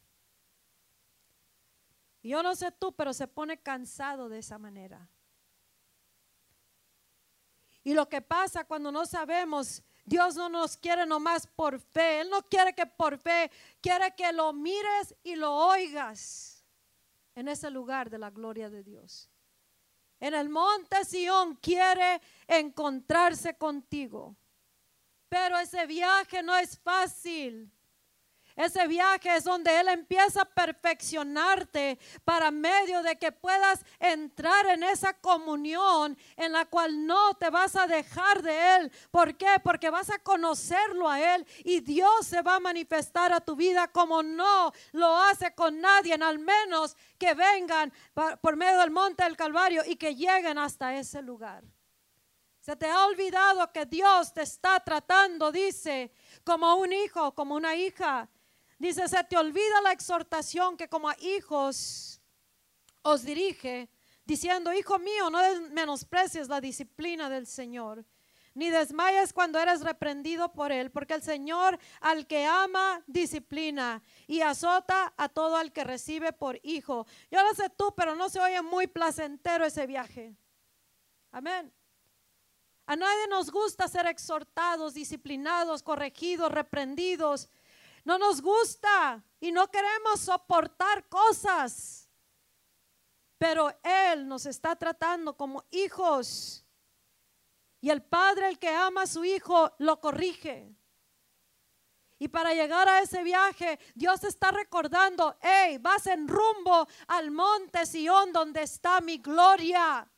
Yo 2.23 2.43
no 2.43 2.55
sé 2.55 2.71
tú, 2.73 2.93
pero 2.93 3.12
se 3.12 3.27
pone 3.27 3.59
cansado 3.59 4.29
de 4.29 4.39
esa 4.39 4.59
manera. 4.59 5.09
Y 7.83 7.95
lo 7.95 8.09
que 8.09 8.21
pasa 8.21 8.65
cuando 8.65 8.93
no 8.93 9.07
sabemos, 9.07 9.83
Dios 10.05 10.37
no 10.37 10.49
nos 10.49 10.77
quiere 10.77 11.07
nomás 11.07 11.47
por 11.47 11.81
fe. 11.81 12.21
Él 12.21 12.31
no 12.31 12.43
quiere 12.43 12.75
que 12.75 12.85
por 12.87 13.19
fe, 13.19 13.50
quiere 13.81 14.15
que 14.15 14.33
lo 14.33 14.53
mires 14.53 15.15
y 15.23 15.37
lo 15.37 15.55
oigas 15.55 16.65
en 17.35 17.49
ese 17.49 17.71
lugar 17.71 18.11
de 18.11 18.19
la 18.19 18.31
gloria 18.31 18.69
de 18.69 18.83
Dios. 18.83 19.31
En 20.19 20.35
el 20.35 20.50
monte 20.50 21.05
Sión 21.07 21.55
quiere 21.57 22.21
encontrarse 22.47 23.57
contigo. 23.57 24.37
Pero 25.31 25.59
ese 25.59 25.87
viaje 25.87 26.43
no 26.43 26.55
es 26.57 26.79
fácil. 26.79 27.73
Ese 28.57 28.87
viaje 28.87 29.37
es 29.37 29.45
donde 29.45 29.78
Él 29.80 29.88
empieza 29.88 30.42
a 30.42 30.45
perfeccionarte 30.45 31.99
para 32.25 32.50
medio 32.50 33.02
de 33.02 33.16
que 33.16 33.33
puedas 33.33 33.85
entrar 33.99 34.66
en 34.66 34.83
esa 34.83 35.14
comunión 35.14 36.16
en 36.37 36.52
la 36.52 36.66
cual 36.66 37.07
no 37.07 37.35
te 37.35 37.50
vas 37.50 37.76
a 37.76 37.87
dejar 37.87 38.42
de 38.42 38.76
Él. 38.76 38.92
¿Por 39.11 39.37
qué? 39.37 39.57
Porque 39.62 39.90
vas 39.90 40.11
a 40.11 40.19
conocerlo 40.19 41.09
a 41.09 41.35
Él 41.35 41.47
y 41.64 41.80
Dios 41.80 42.26
se 42.26 42.42
va 42.42 42.57
a 42.57 42.61
manifestar 42.61 43.33
a 43.33 43.40
tu 43.40 43.57
vida 43.57 43.88
como 43.88 44.23
no 44.23 44.73
lo 44.92 45.16
hace 45.16 45.54
con 45.54 45.80
nadie, 45.80 46.14
al 46.14 46.38
menos 46.38 46.97
que 47.19 47.35
vengan 47.35 47.92
por 48.40 48.57
medio 48.57 48.78
del 48.80 48.90
monte 48.90 49.25
del 49.25 49.37
Calvario 49.37 49.83
y 49.87 49.97
que 49.97 50.14
lleguen 50.14 50.59
hasta 50.59 50.95
ese 50.97 51.23
lugar. 51.23 51.64
Se 52.61 52.76
te 52.76 52.87
ha 52.87 53.07
olvidado 53.07 53.73
que 53.73 53.87
Dios 53.87 54.35
te 54.35 54.42
está 54.42 54.80
tratando, 54.80 55.50
dice, 55.50 56.12
como 56.45 56.75
un 56.76 56.92
hijo, 56.92 57.35
como 57.35 57.54
una 57.54 57.75
hija. 57.75 58.28
Dice, 58.80 59.06
se 59.08 59.22
te 59.25 59.37
olvida 59.37 59.82
la 59.82 59.92
exhortación 59.92 60.78
que 60.78 60.88
como 60.88 61.10
a 61.10 61.16
hijos 61.20 62.18
os 63.02 63.22
dirige, 63.22 63.90
diciendo, 64.25 64.72
hijo 64.72 64.99
mío, 64.99 65.28
no 65.28 65.38
menosprecies 65.70 66.49
la 66.49 66.62
disciplina 66.62 67.28
del 67.28 67.46
Señor, 67.46 68.06
ni 68.54 68.70
desmayes 68.70 69.34
cuando 69.34 69.58
eres 69.58 69.82
reprendido 69.82 70.54
por 70.54 70.72
Él, 70.72 70.90
porque 70.90 71.12
el 71.12 71.22
Señor 71.22 71.78
al 72.00 72.26
que 72.26 72.46
ama, 72.46 73.02
disciplina 73.06 74.02
y 74.26 74.40
azota 74.40 75.12
a 75.14 75.28
todo 75.28 75.56
al 75.56 75.72
que 75.72 75.84
recibe 75.84 76.32
por 76.32 76.58
hijo. 76.62 77.06
Yo 77.30 77.42
lo 77.42 77.54
sé 77.54 77.68
tú, 77.68 77.92
pero 77.94 78.16
no 78.16 78.30
se 78.30 78.40
oye 78.40 78.62
muy 78.62 78.87
placentero 78.87 79.66
ese 79.66 79.87
viaje. 79.87 80.34
Amén. 81.32 81.70
A 82.87 82.96
nadie 82.96 83.28
nos 83.28 83.50
gusta 83.50 83.88
ser 83.88 84.06
exhortados, 84.06 84.94
disciplinados, 84.94 85.82
corregidos, 85.82 86.50
reprendidos 86.50 87.50
no 88.04 88.19
nos 88.19 88.40
gusta 88.40 89.23
y 89.40 89.52
no 89.52 89.71
queremos 89.71 90.21
soportar 90.21 91.09
cosas. 91.09 92.09
Pero 93.38 93.73
Él 93.83 94.28
nos 94.28 94.47
está 94.47 94.76
tratando 94.76 95.37
como 95.37 95.64
hijos. 95.71 96.64
Y 97.80 97.88
el 97.90 98.02
padre, 98.02 98.49
el 98.49 98.59
que 98.59 98.69
ama 98.69 99.02
a 99.02 99.07
su 99.07 99.25
hijo, 99.25 99.73
lo 99.78 100.00
corrige. 100.00 100.75
Y 102.19 102.28
para 102.28 102.52
llegar 102.52 102.87
a 102.87 103.00
ese 103.00 103.23
viaje, 103.23 103.78
Dios 103.95 104.25
está 104.25 104.50
recordando, 104.50 105.38
hey, 105.40 105.78
vas 105.78 106.07
en 106.07 106.28
rumbo 106.28 106.87
al 107.07 107.30
monte 107.30 107.87
Sión 107.87 108.30
donde 108.30 108.62
está 108.62 109.00
mi 109.00 109.16
gloria. 109.16 110.10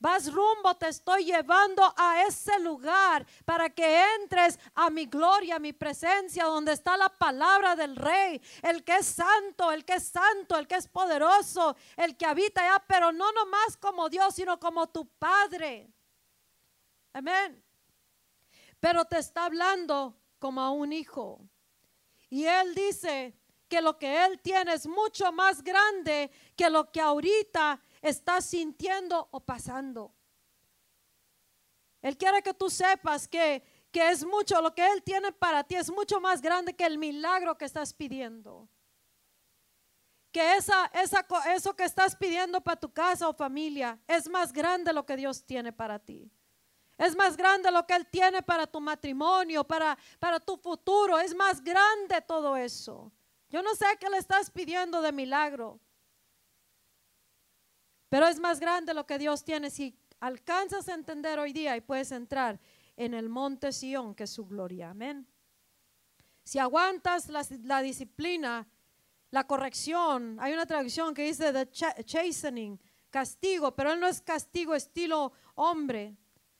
Vas 0.00 0.32
rumbo, 0.32 0.74
te 0.78 0.88
estoy 0.88 1.26
llevando 1.26 1.82
a 1.94 2.22
ese 2.22 2.58
lugar 2.60 3.26
para 3.44 3.68
que 3.68 4.02
entres 4.16 4.58
a 4.74 4.88
mi 4.88 5.04
gloria, 5.04 5.56
a 5.56 5.58
mi 5.58 5.74
presencia, 5.74 6.46
donde 6.46 6.72
está 6.72 6.96
la 6.96 7.10
palabra 7.10 7.76
del 7.76 7.94
rey, 7.96 8.40
el 8.62 8.82
que 8.82 8.96
es 8.96 9.06
santo, 9.06 9.70
el 9.70 9.84
que 9.84 9.96
es 9.96 10.04
santo, 10.04 10.56
el 10.56 10.66
que 10.66 10.76
es 10.76 10.88
poderoso, 10.88 11.76
el 11.98 12.16
que 12.16 12.24
habita 12.24 12.62
allá, 12.62 12.82
pero 12.88 13.12
no 13.12 13.30
nomás 13.32 13.76
como 13.76 14.08
Dios, 14.08 14.34
sino 14.34 14.58
como 14.58 14.88
tu 14.88 15.06
Padre. 15.06 15.92
Amén. 17.12 17.62
Pero 18.80 19.04
te 19.04 19.18
está 19.18 19.44
hablando 19.44 20.16
como 20.38 20.62
a 20.62 20.70
un 20.70 20.94
hijo. 20.94 21.42
Y 22.30 22.46
él 22.46 22.74
dice 22.74 23.36
que 23.68 23.82
lo 23.82 23.98
que 23.98 24.24
él 24.24 24.40
tiene 24.40 24.72
es 24.72 24.86
mucho 24.86 25.30
más 25.30 25.62
grande 25.62 26.30
que 26.56 26.70
lo 26.70 26.90
que 26.90 27.00
ahorita 27.02 27.80
estás 28.02 28.46
sintiendo 28.46 29.28
o 29.30 29.40
pasando. 29.40 30.14
Él 32.02 32.16
quiere 32.16 32.42
que 32.42 32.54
tú 32.54 32.70
sepas 32.70 33.28
que, 33.28 33.62
que 33.90 34.10
es 34.10 34.24
mucho, 34.24 34.60
lo 34.62 34.74
que 34.74 34.86
Él 34.86 35.02
tiene 35.02 35.32
para 35.32 35.64
ti 35.64 35.74
es 35.74 35.90
mucho 35.90 36.20
más 36.20 36.40
grande 36.40 36.74
que 36.74 36.86
el 36.86 36.98
milagro 36.98 37.56
que 37.56 37.66
estás 37.66 37.92
pidiendo. 37.92 38.68
Que 40.32 40.56
esa, 40.56 40.86
esa, 40.94 41.26
eso 41.54 41.74
que 41.74 41.84
estás 41.84 42.16
pidiendo 42.16 42.60
para 42.60 42.78
tu 42.78 42.92
casa 42.92 43.28
o 43.28 43.34
familia 43.34 43.98
es 44.06 44.28
más 44.28 44.52
grande 44.52 44.92
lo 44.92 45.04
que 45.04 45.16
Dios 45.16 45.44
tiene 45.44 45.72
para 45.72 45.98
ti. 45.98 46.30
Es 46.96 47.16
más 47.16 47.36
grande 47.36 47.70
lo 47.70 47.86
que 47.86 47.94
Él 47.94 48.06
tiene 48.06 48.42
para 48.42 48.66
tu 48.66 48.80
matrimonio, 48.80 49.64
para, 49.64 49.96
para 50.18 50.38
tu 50.38 50.56
futuro. 50.58 51.18
Es 51.18 51.34
más 51.34 51.62
grande 51.62 52.20
todo 52.20 52.56
eso. 52.56 53.10
Yo 53.48 53.62
no 53.62 53.74
sé 53.74 53.86
qué 53.98 54.08
le 54.08 54.18
estás 54.18 54.50
pidiendo 54.50 55.02
de 55.02 55.10
milagro. 55.10 55.80
Pero 58.10 58.26
es 58.26 58.40
más 58.40 58.60
grande 58.60 58.92
lo 58.92 59.06
que 59.06 59.18
Dios 59.18 59.44
tiene 59.44 59.70
si 59.70 59.96
alcanzas 60.18 60.88
a 60.88 60.94
entender 60.94 61.38
hoy 61.38 61.52
día 61.52 61.76
y 61.76 61.80
puedes 61.80 62.12
entrar 62.12 62.60
en 62.96 63.14
el 63.14 63.28
monte 63.28 63.72
Sión, 63.72 64.14
que 64.14 64.24
es 64.24 64.30
su 64.30 64.46
gloria. 64.46 64.90
Amén. 64.90 65.26
Si 66.42 66.58
aguantas 66.58 67.28
la, 67.28 67.80
disciplina, 67.80 68.66
la 69.30 69.46
corrección, 69.46 70.36
hay 70.40 70.52
una 70.52 70.66
traducción 70.66 71.14
que 71.14 71.22
dice 71.22 71.52
the 71.52 71.70
chastening, 72.04 72.78
castigo, 73.10 73.74
pero 73.76 73.92
él 73.92 74.00
no 74.00 74.08
es 74.08 74.20
castigo 74.20 74.74
estilo 74.74 75.32
hombre, 75.54 76.16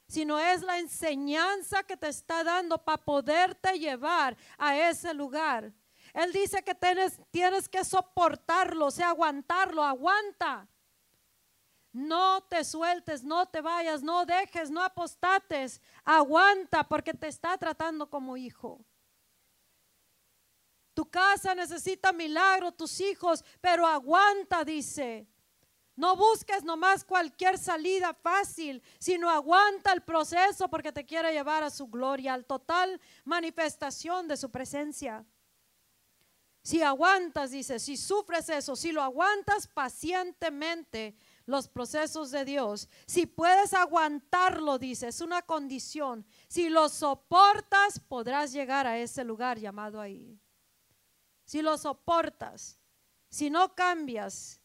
sino 0.06 0.38
es 0.38 0.62
la 0.62 0.78
enseñanza 0.78 1.82
que 1.82 1.96
te 1.96 2.08
está 2.08 2.44
dando 2.44 2.78
para 2.78 2.98
poderte 3.04 3.76
llevar 3.76 4.36
a 4.56 4.78
ese 4.88 5.12
lugar. 5.12 5.72
Él 6.14 6.32
dice 6.32 6.62
que 6.62 6.76
tienes, 6.76 7.20
tienes 7.32 7.68
que 7.68 7.84
soportarlo, 7.84 8.86
o 8.86 8.90
sea, 8.92 9.08
aguantarlo, 9.08 9.82
aguanta. 9.82 10.68
No 11.92 12.42
te 12.42 12.64
sueltes, 12.64 13.24
no 13.24 13.46
te 13.46 13.60
vayas, 13.60 14.02
no 14.02 14.24
dejes, 14.24 14.70
no 14.70 14.82
apostates. 14.82 15.80
Aguanta 16.04 16.84
porque 16.84 17.12
te 17.12 17.26
está 17.26 17.58
tratando 17.58 18.08
como 18.08 18.36
hijo. 18.36 18.84
Tu 20.94 21.08
casa 21.08 21.54
necesita 21.54 22.12
milagro, 22.12 22.72
tus 22.72 23.00
hijos, 23.00 23.44
pero 23.60 23.86
aguanta, 23.86 24.64
dice. 24.64 25.26
No 25.96 26.16
busques 26.16 26.62
nomás 26.64 27.04
cualquier 27.04 27.58
salida 27.58 28.14
fácil, 28.14 28.82
sino 28.98 29.28
aguanta 29.28 29.92
el 29.92 30.02
proceso 30.02 30.68
porque 30.68 30.92
te 30.92 31.04
quiere 31.04 31.32
llevar 31.32 31.62
a 31.62 31.70
su 31.70 31.88
gloria, 31.88 32.34
al 32.34 32.46
total 32.46 33.00
manifestación 33.24 34.28
de 34.28 34.36
su 34.36 34.50
presencia. 34.50 35.26
Si 36.62 36.82
aguantas, 36.82 37.50
dice, 37.50 37.78
si 37.78 37.96
sufres 37.96 38.48
eso, 38.48 38.76
si 38.76 38.92
lo 38.92 39.02
aguantas 39.02 39.66
pacientemente, 39.66 41.16
los 41.50 41.68
procesos 41.68 42.30
de 42.30 42.44
Dios, 42.44 42.88
si 43.06 43.26
puedes 43.26 43.74
aguantarlo, 43.74 44.78
dice, 44.78 45.08
es 45.08 45.20
una 45.20 45.42
condición. 45.42 46.24
Si 46.48 46.68
lo 46.68 46.88
soportas, 46.88 47.98
podrás 48.00 48.52
llegar 48.52 48.86
a 48.86 48.98
ese 48.98 49.24
lugar 49.24 49.58
llamado 49.58 50.00
ahí. 50.00 50.40
Si 51.44 51.62
lo 51.62 51.76
soportas, 51.76 52.78
si 53.28 53.50
no 53.50 53.74
cambias, 53.74 54.60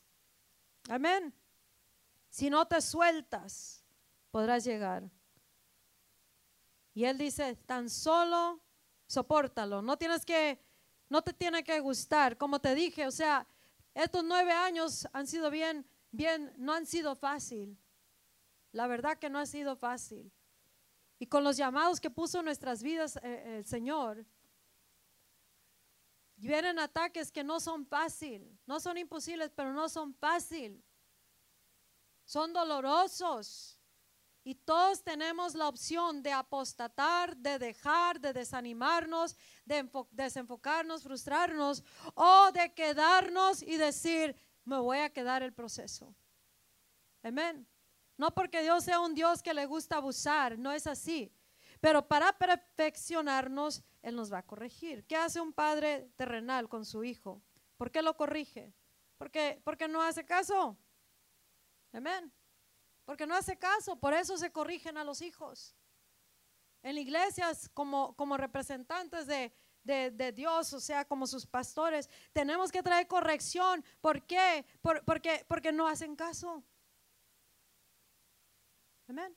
amén. 0.90 1.34
Si 2.30 2.50
no 2.50 2.68
te 2.68 2.82
sueltas, 2.82 3.84
podrás 4.30 4.64
llegar. 4.64 5.10
Y 6.94 7.06
él 7.06 7.18
dice, 7.18 7.56
tan 7.66 7.90
solo 7.90 8.62
soportalo. 9.08 9.82
No 9.82 9.98
tienes 9.98 10.26
que, 10.26 10.60
no 11.10 11.22
te 11.22 11.34
tiene 11.34 11.64
que 11.64 11.80
gustar. 11.80 12.38
Como 12.38 12.60
te 12.60 12.76
dije, 12.76 13.08
o 13.08 13.12
sea, 13.12 13.48
estos 13.94 14.24
nueve 14.24 14.52
años 14.52 15.08
han 15.14 15.26
sido 15.26 15.50
bien 15.50 15.88
bien, 16.16 16.54
no 16.58 16.74
han 16.74 16.86
sido 16.86 17.16
fácil. 17.16 17.78
La 18.72 18.88
verdad 18.88 19.18
que 19.18 19.30
no 19.30 19.40
ha 19.40 19.46
sido 19.46 19.76
fácil. 19.76 20.32
Y 21.18 21.28
con 21.28 21.44
los 21.44 21.58
llamados 21.58 22.00
que 22.02 22.10
puso 22.10 22.40
en 22.40 22.46
nuestras 22.46 22.84
vidas 22.84 23.18
eh, 23.24 23.58
el 23.58 23.66
Señor, 23.66 24.26
vienen 26.36 26.80
ataques 26.80 27.32
que 27.32 27.44
no 27.44 27.60
son 27.60 27.86
fácil, 27.86 28.60
no 28.66 28.80
son 28.80 28.98
imposibles, 28.98 29.52
pero 29.56 29.74
no 29.74 29.88
son 29.90 30.14
fácil. 30.14 30.84
son 32.26 32.54
dolorosos. 32.54 33.80
Y 34.44 34.54
todos 34.54 35.04
tenemos 35.04 35.56
la 35.56 35.68
opción 35.68 36.22
de 36.22 36.32
apostatar, 36.32 37.36
de 37.36 37.58
dejar, 37.58 38.20
de 38.20 38.32
desanimarnos, 38.32 39.36
de 39.66 39.90
desenfocarnos, 40.12 41.02
frustrarnos 41.02 41.84
o 42.14 42.52
de 42.52 42.72
quedarnos 42.74 43.64
y 43.64 43.78
decir, 43.78 44.36
me 44.66 44.80
voy 44.80 44.98
a 44.98 45.10
quedar 45.10 45.44
el 45.44 45.54
proceso. 45.54 46.14
Amén. 47.24 47.68
No 48.18 48.34
porque 48.34 48.62
Dios 48.62 48.84
sea 48.84 49.00
un 49.00 49.14
Dios 49.14 49.42
que 49.42 49.54
le 49.54 49.66
gusta 49.66 49.98
abusar, 49.98 50.58
no 50.58 50.72
es 50.72 50.88
así. 50.88 51.32
Pero 51.82 52.08
para 52.08 52.38
perfeccionarnos, 52.38 53.84
Él 54.02 54.16
nos 54.16 54.32
va 54.32 54.40
a 54.40 54.46
corregir. 54.46 55.06
¿Qué 55.06 55.16
hace 55.16 55.42
un 55.42 55.54
padre 55.54 56.10
terrenal 56.16 56.70
con 56.70 56.86
su 56.86 57.04
hijo? 57.04 57.42
¿Por 57.78 57.92
qué 57.92 58.02
lo 58.02 58.16
corrige? 58.16 58.74
Porque, 59.18 59.62
porque 59.64 59.88
no 59.88 60.02
hace 60.02 60.26
caso. 60.26 60.78
Amén. 61.92 62.32
Porque 63.04 63.28
no 63.28 63.36
hace 63.36 63.58
caso, 63.58 63.98
por 63.98 64.14
eso 64.14 64.38
se 64.38 64.52
corrigen 64.52 64.98
a 64.98 65.04
los 65.04 65.22
hijos. 65.22 65.76
En 66.82 66.98
iglesias, 66.98 67.70
como, 67.74 68.16
como 68.16 68.38
representantes 68.38 69.28
de, 69.28 69.54
de, 69.86 70.32
Dios, 70.34 70.74
o 70.74 70.80
sea, 70.80 71.06
como 71.06 71.28
sus 71.28 71.46
pastores, 71.46 72.10
tenemos 72.34 72.72
que 72.72 72.84
traer 72.84 73.08
corrección. 73.08 73.84
¿Por 74.02 74.24
qué? 74.24 74.66
porque, 74.82 75.46
porque 75.48 75.72
no 75.72 75.88
hacen 75.88 76.16
caso. 76.16 76.64
Amén. 79.08 79.36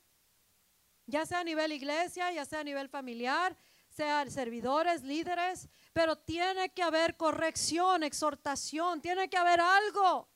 Ya 1.07 1.25
sea 1.27 1.41
a 1.41 1.45
nivel 1.45 1.73
iglesia, 1.73 2.33
ya 2.33 2.45
sea 2.45 2.61
a 2.61 2.65
nivel 2.65 2.89
familiar, 2.89 3.57
sean 3.89 4.31
servidores, 4.31 5.03
líderes, 5.03 5.69
pero 5.93 6.17
tiene 6.17 6.71
que 6.71 6.83
haber 6.83 7.17
corrección, 7.17 8.03
exhortación, 8.03 9.01
tiene 9.01 9.29
que 9.29 9.37
haber 9.37 9.61
algo. 9.61 10.29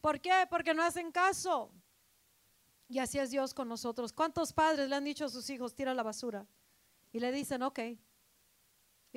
¿Por 0.00 0.20
qué? 0.20 0.46
Porque 0.50 0.74
no 0.74 0.82
hacen 0.82 1.10
caso. 1.10 1.72
Y 2.88 2.98
así 2.98 3.18
es 3.18 3.30
Dios 3.30 3.52
con 3.52 3.68
nosotros. 3.68 4.12
¿Cuántos 4.12 4.52
padres 4.52 4.88
le 4.88 4.96
han 4.96 5.04
dicho 5.04 5.26
a 5.26 5.28
sus 5.28 5.48
hijos, 5.50 5.74
tira 5.74 5.92
la 5.94 6.02
basura? 6.02 6.46
Y 7.12 7.20
le 7.20 7.30
dicen, 7.32 7.62
ok. 7.62 7.80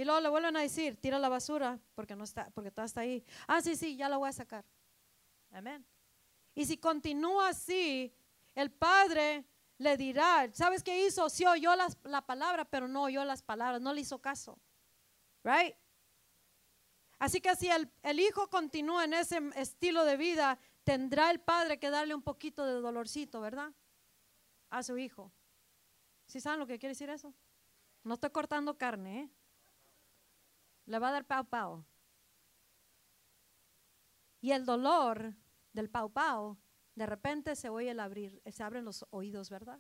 Y 0.02 0.04
luego 0.04 0.20
le 0.20 0.30
vuelven 0.30 0.58
a 0.58 0.62
decir, 0.62 1.00
tira 1.00 1.20
la 1.20 1.30
basura, 1.30 1.80
porque 1.94 2.16
no 2.16 2.24
está, 2.24 2.50
porque 2.56 2.70
está 2.70 2.82
hasta 2.82 3.02
ahí. 3.02 3.24
Ah, 3.46 3.62
sí, 3.62 3.76
sí, 3.76 3.96
ya 3.96 4.10
la 4.10 4.18
voy 4.18 4.30
a 4.30 4.34
sacar. 4.34 4.66
Amén. 5.52 5.86
Y 6.56 6.66
si 6.66 6.76
continúa 6.78 7.50
así, 7.50 8.12
el 8.56 8.72
padre 8.72 9.46
le 9.78 9.98
dirá, 9.98 10.50
¿sabes 10.54 10.82
qué 10.82 11.06
hizo? 11.06 11.30
Sí 11.30 11.46
oyó 11.46 11.76
la 11.76 12.26
palabra, 12.26 12.66
pero 12.66 12.88
no 12.88 13.04
oyó 13.04 13.24
las 13.26 13.44
palabras, 13.44 13.80
no 13.80 13.94
le 13.94 14.02
hizo 14.02 14.18
caso. 14.18 14.58
Right? 15.44 15.76
Así 17.20 17.40
que 17.40 17.56
si 17.56 17.70
el, 17.70 17.88
el, 18.02 18.20
hijo 18.20 18.50
continúa 18.50 19.06
en 19.06 19.14
ese 19.14 19.40
estilo 19.56 20.04
de 20.04 20.18
vida, 20.18 20.58
tendrá 20.84 21.30
el 21.30 21.40
padre 21.42 21.78
que 21.78 21.92
darle 21.92 22.16
un 22.16 22.24
poquito 22.24 22.66
de 22.66 22.74
dolorcito, 22.82 23.40
¿verdad? 23.40 23.72
A 24.72 24.82
su 24.82 24.98
hijo. 24.98 25.32
¿Sí 26.26 26.40
saben 26.40 26.60
lo 26.60 26.66
que 26.66 26.80
quiere 26.80 26.94
decir 26.94 27.12
eso? 27.12 27.36
No 28.04 28.16
estoy 28.16 28.32
cortando 28.32 28.80
carne, 28.80 29.20
¿eh? 29.20 29.30
Le 30.86 31.00
va 31.00 31.10
a 31.10 31.12
dar 31.12 31.26
pau 31.26 31.46
pau. 31.46 31.86
Y 34.42 34.52
el 34.52 34.66
dolor 34.66 35.36
del 35.74 35.90
pau 35.90 36.12
pau, 36.12 36.58
de 36.96 37.06
repente 37.06 37.56
se 37.56 37.70
oye 37.70 37.92
el 37.92 38.00
abrir, 38.00 38.42
se 38.52 38.64
abren 38.64 38.86
los 38.86 39.06
oídos, 39.12 39.50
¿verdad? 39.50 39.80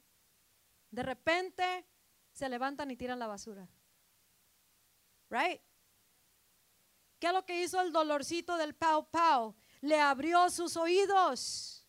De 0.91 1.03
repente 1.03 1.86
se 2.31 2.48
levantan 2.48 2.91
y 2.91 2.98
tiran 2.98 3.20
la 3.20 3.27
basura. 3.27 3.67
Right? 5.29 5.62
¿Qué 7.20 7.27
es 7.27 7.34
lo 7.34 7.46
que 7.46 7.63
hizo 7.63 7.81
el 7.81 7.91
dolorcito 7.91 8.58
del 8.58 8.75
pau 8.75 9.10
pau? 9.10 9.55
le 9.81 10.00
abrió 10.00 10.50
sus 10.50 10.77
oídos. 10.77 11.86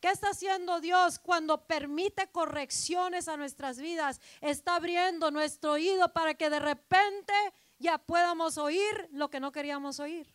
¿Qué 0.00 0.08
está 0.08 0.30
haciendo 0.30 0.80
Dios 0.80 1.18
cuando 1.18 1.66
permite 1.66 2.30
correcciones 2.30 3.26
a 3.26 3.36
nuestras 3.36 3.78
vidas? 3.78 4.20
Está 4.40 4.76
abriendo 4.76 5.32
nuestro 5.32 5.72
oído 5.72 6.12
para 6.12 6.34
que 6.34 6.48
de 6.48 6.60
repente 6.60 7.32
ya 7.78 7.98
podamos 7.98 8.58
oír 8.58 9.08
lo 9.12 9.30
que 9.30 9.40
no 9.40 9.52
queríamos 9.52 10.00
oír. 10.00 10.34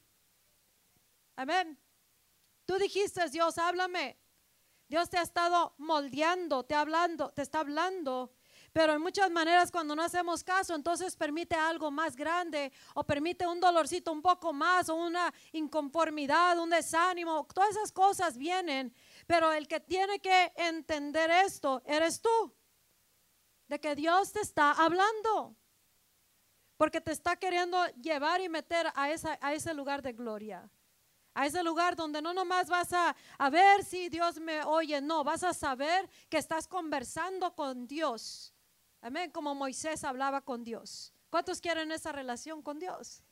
Amén. 1.36 1.80
Tú 2.66 2.78
dijiste, 2.78 3.28
Dios, 3.30 3.58
háblame. 3.58 4.18
Dios 4.88 5.10
te 5.10 5.18
ha 5.18 5.22
estado 5.22 5.74
moldeando, 5.77 6.64
te 6.64 6.75
hablando, 6.75 7.32
te 7.32 7.42
está 7.42 7.60
hablando 7.60 8.34
pero 8.74 8.94
en 8.94 9.01
muchas 9.01 9.29
maneras 9.29 9.72
cuando 9.72 9.96
no 9.96 10.01
hacemos 10.01 10.44
caso, 10.44 10.74
entonces 10.74 11.16
permite 11.16 11.56
algo 11.56 11.92
más 11.92 12.16
grande 12.16 12.74
o 12.96 13.03
permite 13.03 13.46
un 13.46 13.60
dolorcito 13.60 14.12
un 14.12 14.24
poco 14.24 14.51
más 14.51 14.90
o 14.90 14.96
una 14.96 15.32
inconformidad, 15.51 16.58
un 16.58 16.72
desánimo. 16.72 17.48
Todas 17.53 17.70
esas 17.70 17.92
cosas 17.92 18.36
vienen, 18.36 18.92
pero 19.27 19.53
el 19.53 19.68
que 19.68 19.79
tiene 19.79 20.20
que 20.20 20.51
entender 20.56 21.29
esto 21.29 21.84
eres 21.86 22.20
tú. 22.20 22.51
De 23.68 23.79
que 23.79 23.96
Dios 23.96 24.34
te 24.34 24.42
está 24.42 24.72
hablando. 24.72 25.56
Porque 26.83 27.00
te 27.00 27.13
está 27.13 27.37
queriendo 27.37 27.77
llevar 28.01 28.41
y 28.41 28.50
meter 28.50 28.87
a, 28.87 29.03
a 29.03 29.53
ese 29.53 29.74
lugar 29.74 30.01
de 30.01 30.11
gloria 30.11 30.69
a 31.33 31.46
ese 31.46 31.63
lugar 31.63 31.96
donde 31.96 32.22
no 32.22 32.33
nomás 32.33 32.67
vas 32.67 32.91
a, 32.91 33.15
a, 33.37 33.50
ver 33.50 33.85
si 33.85 34.09
Dios 34.09 34.37
me 34.37 34.65
oye, 34.65 35.00
no, 35.00 35.24
vas 35.24 35.46
a 35.46 35.53
saber 35.53 36.09
que 36.29 36.37
estás 36.37 36.67
conversando 36.67 37.55
con 37.55 37.87
Dios. 37.87 38.53
Amén, 39.00 39.31
como 39.31 39.55
Moisés 39.55 40.03
hablaba 40.03 40.41
con 40.41 40.65
Dios. 40.65 41.13
¿Cuántos 41.29 41.61
quieren 41.61 41.89
esa 41.93 42.11
relación 42.11 42.61
con 42.61 42.79
Dios? 42.79 43.24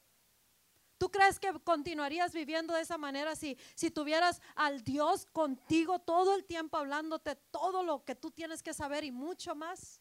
¿Tú 0.97 1.11
crees 1.11 1.37
que 1.37 1.51
continuarías 1.59 2.31
viviendo 2.31 2.73
de 2.73 2.83
esa 2.83 2.97
manera 2.97 3.35
si, 3.35 3.57
si 3.75 3.91
tuvieras 3.91 4.41
al 4.55 4.81
Dios 4.81 5.25
contigo 5.25 5.99
todo 5.99 6.35
el 6.35 6.45
tiempo 6.45 6.77
hablándote 6.77 7.35
todo 7.35 7.83
lo 7.83 8.05
que 8.05 8.15
tú 8.15 8.31
tienes 8.31 8.63
que 8.63 8.73
saber 8.73 9.03
y 9.03 9.11
mucho 9.11 9.55
más? 9.55 9.99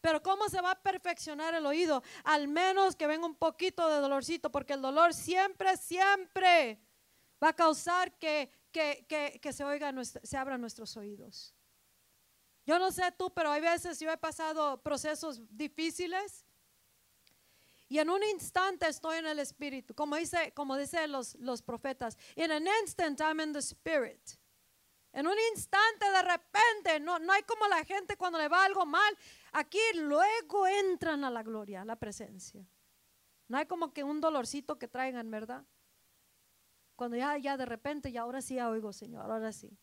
Pero 0.00 0.22
¿cómo 0.22 0.48
se 0.48 0.60
va 0.60 0.72
a 0.72 0.82
perfeccionar 0.82 1.54
el 1.54 1.66
oído? 1.66 2.02
Al 2.24 2.48
menos 2.48 2.96
que 2.96 3.06
venga 3.06 3.26
un 3.26 3.34
poquito 3.34 3.88
de 3.88 4.00
dolorcito, 4.00 4.50
porque 4.50 4.72
el 4.72 4.82
dolor 4.82 5.12
siempre, 5.12 5.76
siempre 5.76 6.80
va 7.42 7.48
a 7.48 7.52
causar 7.52 8.16
que, 8.18 8.50
que, 8.72 9.52
se, 9.52 9.64
oiga, 9.64 9.92
se 10.04 10.36
abran 10.36 10.60
nuestros 10.60 10.96
oídos. 10.96 11.54
Yo 12.64 12.78
no 12.78 12.92
sé 12.92 13.10
tú, 13.12 13.32
pero 13.32 13.50
hay 13.50 13.60
veces 13.60 13.98
yo 14.00 14.10
he 14.10 14.16
pasado 14.16 14.82
procesos 14.82 15.40
difíciles 15.50 16.44
y 17.88 17.98
en 17.98 18.08
un 18.08 18.22
instante 18.22 18.86
estoy 18.86 19.18
en 19.18 19.26
el 19.26 19.40
espíritu, 19.40 19.94
como 19.94 20.14
dice, 20.14 20.52
como 20.54 20.76
dicen 20.76 21.10
los, 21.10 21.34
los 21.40 21.60
profetas. 21.60 22.16
In 22.36 22.52
an 22.52 22.64
instant 22.82 23.20
I'm 23.20 23.40
in 23.40 23.52
the 23.52 23.58
spirit. 23.58 24.20
En 25.12 25.26
un 25.26 25.36
instante 25.52 26.08
de 26.08 26.22
repente, 26.22 27.00
no, 27.00 27.18
no 27.18 27.32
hay 27.32 27.42
como 27.42 27.66
la 27.66 27.84
gente 27.84 28.16
cuando 28.16 28.38
le 28.38 28.46
va 28.46 28.64
algo 28.64 28.86
mal, 28.86 29.18
aquí 29.52 29.80
luego 29.94 30.66
entran 30.66 31.24
a 31.24 31.30
la 31.30 31.42
gloria, 31.42 31.82
a 31.82 31.84
la 31.84 31.96
presencia. 31.96 32.66
No 33.48 33.58
hay 33.58 33.66
como 33.66 33.92
que 33.92 34.04
un 34.04 34.20
dolorcito 34.20 34.78
que 34.78 34.88
traigan, 34.88 35.30
¿verdad? 35.30 35.64
Cuando 36.96 37.16
ya, 37.16 37.36
ya 37.38 37.56
de 37.56 37.66
repente, 37.66 38.10
y 38.10 38.16
ahora 38.16 38.42
sí 38.42 38.56
ya 38.56 38.68
oigo, 38.68 38.92
Señor, 38.92 39.30
ahora 39.30 39.52
sí. 39.52 39.76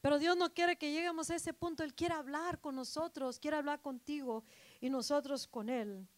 Pero 0.00 0.18
Dios 0.18 0.36
no 0.36 0.52
quiere 0.52 0.76
que 0.76 0.92
lleguemos 0.92 1.30
a 1.30 1.36
ese 1.36 1.52
punto. 1.52 1.82
Él 1.82 1.94
quiere 1.94 2.14
hablar 2.14 2.60
con 2.60 2.74
nosotros, 2.74 3.38
quiere 3.38 3.58
hablar 3.58 3.80
contigo 3.80 4.44
y 4.80 4.88
nosotros 4.88 5.46
con 5.46 5.68
Él. 5.68 6.08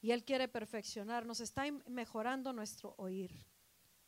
Y 0.00 0.10
Él 0.10 0.24
quiere 0.24 0.48
perfeccionar, 0.48 1.24
nos 1.24 1.40
está 1.40 1.64
mejorando 1.86 2.52
nuestro 2.52 2.94
oír. 2.98 3.32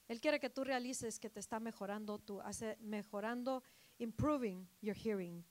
Él 0.08 0.20
quiere 0.20 0.38
que 0.40 0.50
tú 0.50 0.64
realices 0.64 1.18
que 1.18 1.30
te 1.30 1.40
está 1.40 1.60
mejorando 1.60 2.18
tú, 2.18 2.40
hace, 2.40 2.76
mejorando, 2.80 3.62
improving 3.98 4.68
your 4.82 4.96
hearing. 4.96 5.44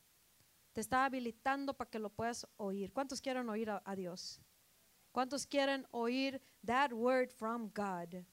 Te 0.74 0.82
está 0.82 1.06
habilitando 1.06 1.74
para 1.74 1.90
que 1.90 2.00
lo 2.00 2.10
puedas 2.10 2.48
oír. 2.58 2.92
¿Cuántos 2.92 3.22
quieren 3.22 3.48
oír 3.50 3.70
a, 3.70 3.82
a 3.86 3.96
Dios? 3.96 4.42
¿Cuántos 5.12 5.46
quieren 5.46 5.88
oír 5.92 6.42
that 6.66 6.92
word 6.92 7.30
from 7.30 7.72
God? 7.74 8.26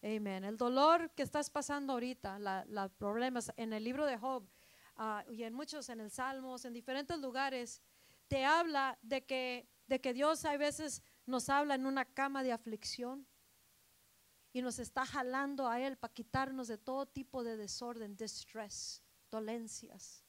Amén. 0.00 0.44
El 0.44 0.56
dolor 0.56 1.10
que 1.10 1.24
estás 1.24 1.50
pasando 1.50 1.92
ahorita, 1.92 2.38
los 2.66 2.92
problemas 2.92 3.52
en 3.56 3.72
el 3.72 3.82
libro 3.82 4.06
de 4.06 4.16
Job 4.16 4.48
ah, 4.94 5.24
y 5.28 5.42
en 5.42 5.54
muchos, 5.54 5.88
en 5.88 6.00
el 6.00 6.10
Salmos, 6.10 6.64
en 6.64 6.72
diferentes 6.72 7.18
lugares, 7.18 7.82
te 8.28 8.44
habla 8.44 8.96
de 9.02 9.26
que, 9.26 9.68
de 9.88 10.00
que 10.00 10.14
Dios 10.14 10.44
a 10.44 10.56
veces 10.56 11.02
nos 11.26 11.48
habla 11.48 11.74
en 11.74 11.84
una 11.84 12.04
cama 12.04 12.44
de 12.44 12.52
aflicción 12.52 13.26
y 14.52 14.62
nos 14.62 14.78
está 14.78 15.04
jalando 15.04 15.66
a 15.66 15.80
Él 15.80 15.96
para 15.96 16.14
quitarnos 16.14 16.68
de 16.68 16.78
todo 16.78 17.06
tipo 17.06 17.42
de 17.42 17.56
desorden, 17.56 18.16
distress, 18.16 19.02
dolencias. 19.32 20.24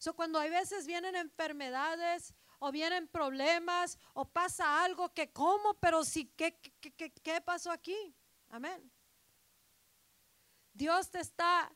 So, 0.00 0.14
cuando 0.14 0.38
hay 0.38 0.48
veces 0.48 0.86
vienen 0.86 1.14
enfermedades 1.14 2.32
o 2.58 2.72
vienen 2.72 3.06
problemas 3.06 3.98
o 4.14 4.24
pasa 4.24 4.82
algo 4.82 5.12
que 5.12 5.30
como, 5.30 5.74
pero 5.74 6.04
sí, 6.04 6.32
¿qué, 6.38 6.58
qué, 6.80 6.90
qué, 6.94 7.12
qué 7.12 7.40
pasó 7.42 7.70
aquí? 7.70 8.16
Amén. 8.48 8.90
Dios 10.72 11.10
te 11.10 11.20
está 11.20 11.70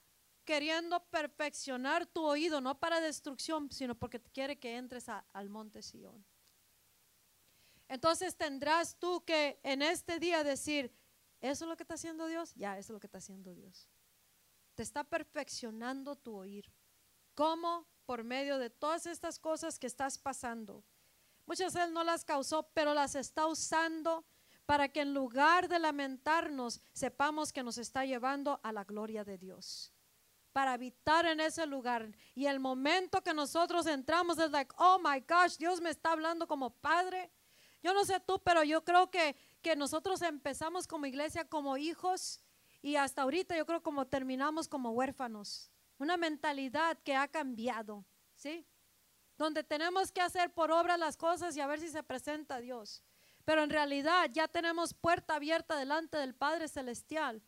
queriendo 0.47 1.05
perfeccionar 1.11 2.07
tu 2.07 2.25
oído, 2.25 2.63
no 2.63 2.81
para 2.81 2.99
destrucción, 2.99 3.71
sino 3.71 3.95
porque 3.95 4.19
quiere 4.33 4.59
que 4.59 4.79
entres 4.79 5.07
al 5.11 5.51
monte 5.51 5.83
Sion. 5.83 6.25
Entonces 7.89 8.39
tendrás 8.39 8.97
tú 8.97 9.23
que 9.27 9.61
en 9.63 9.83
este 9.83 10.19
día 10.19 10.43
decir, 10.43 10.91
¿eso 11.43 11.67
es 11.67 11.69
lo 11.69 11.77
que 11.77 11.83
está 11.83 11.93
haciendo 11.93 12.27
Dios? 12.27 12.55
Ya, 12.55 12.79
eso 12.79 12.93
es 12.93 12.95
lo 12.95 13.01
que 13.01 13.07
está 13.07 13.19
haciendo 13.19 13.55
Dios. 13.55 13.87
te 14.75 14.83
está 14.83 15.05
perfeccionando 15.05 16.17
tu 16.17 16.35
oír. 16.35 16.73
¿Cómo? 17.35 17.87
Por 18.07 18.25
medio 18.25 18.59
de 18.59 18.71
todas 18.71 19.07
estas 19.07 19.39
cosas 19.39 19.79
que 19.79 19.87
estás 19.87 20.19
pasando. 20.19 20.85
Muchas 21.47 21.75
Él 21.77 21.93
no 21.93 22.05
las 22.05 22.25
causó, 22.25 22.69
pero 22.75 22.95
las 22.95 23.15
está 23.15 23.47
usando 23.47 24.25
para 24.67 24.89
que 24.89 25.01
en 25.01 25.13
lugar 25.13 25.69
de 25.69 25.79
lamentarnos, 25.79 26.81
sepamos 26.93 27.53
que 27.53 27.63
nos 27.63 27.79
está 27.79 28.05
llevando 28.05 28.61
a 28.63 28.73
la 28.73 28.85
gloria 28.85 29.25
de 29.25 29.37
Dios 29.37 29.93
para 30.53 30.75
habitar 30.75 31.27
en 31.27 31.41
ese 31.41 31.67
lugar. 31.67 32.17
Y 32.35 32.47
el 32.47 32.61
momento 32.61 33.23
que 33.23 33.35
nosotros 33.35 33.87
entramos 33.87 34.39
es 34.39 34.53
like, 34.53 34.73
oh 34.79 34.99
my 35.01 35.21
gosh, 35.29 35.57
Dios 35.59 35.81
me 35.81 35.91
está 35.91 36.13
hablando 36.13 36.47
como 36.47 36.71
padre. 36.71 37.31
Yo 37.83 37.93
no 37.93 38.05
sé 38.05 38.21
tú, 38.21 38.41
pero 38.43 38.63
yo 38.63 38.85
creo 38.85 39.11
que, 39.11 39.37
que 39.61 39.75
nosotros 39.75 40.23
empezamos 40.23 40.87
como 40.87 41.07
iglesia 41.07 41.45
como 41.45 41.77
hijos 41.77 42.41
y 42.81 42.95
hasta 42.95 43.23
ahorita 43.23 43.57
yo 43.57 43.67
creo 43.67 43.83
como 43.83 44.07
terminamos 44.07 44.69
como 44.69 44.93
huérfanos. 44.93 45.73
Una 45.99 46.17
mentalidad 46.17 46.99
que 47.03 47.15
ha 47.15 47.29
cambiado, 47.29 48.05
¿sí? 48.35 48.67
Donde 49.37 49.65
tenemos 49.65 50.13
que 50.13 50.21
hacer 50.21 50.53
por 50.53 50.71
obra 50.71 50.97
las 50.97 51.17
cosas 51.17 51.57
y 51.57 51.61
a 51.61 51.67
ver 51.67 51.81
si 51.81 51.89
se 51.89 52.03
presenta 52.03 52.61
Dios. 52.61 53.03
Pero 53.45 53.63
en 53.63 53.71
realidad 53.71 54.31
ya 54.33 54.49
tenemos 54.49 54.95
puerta 54.95 55.37
abierta 55.37 55.77
delante 55.77 56.17
del 56.17 56.35
Padre 56.35 56.69
Celestial 56.69 57.43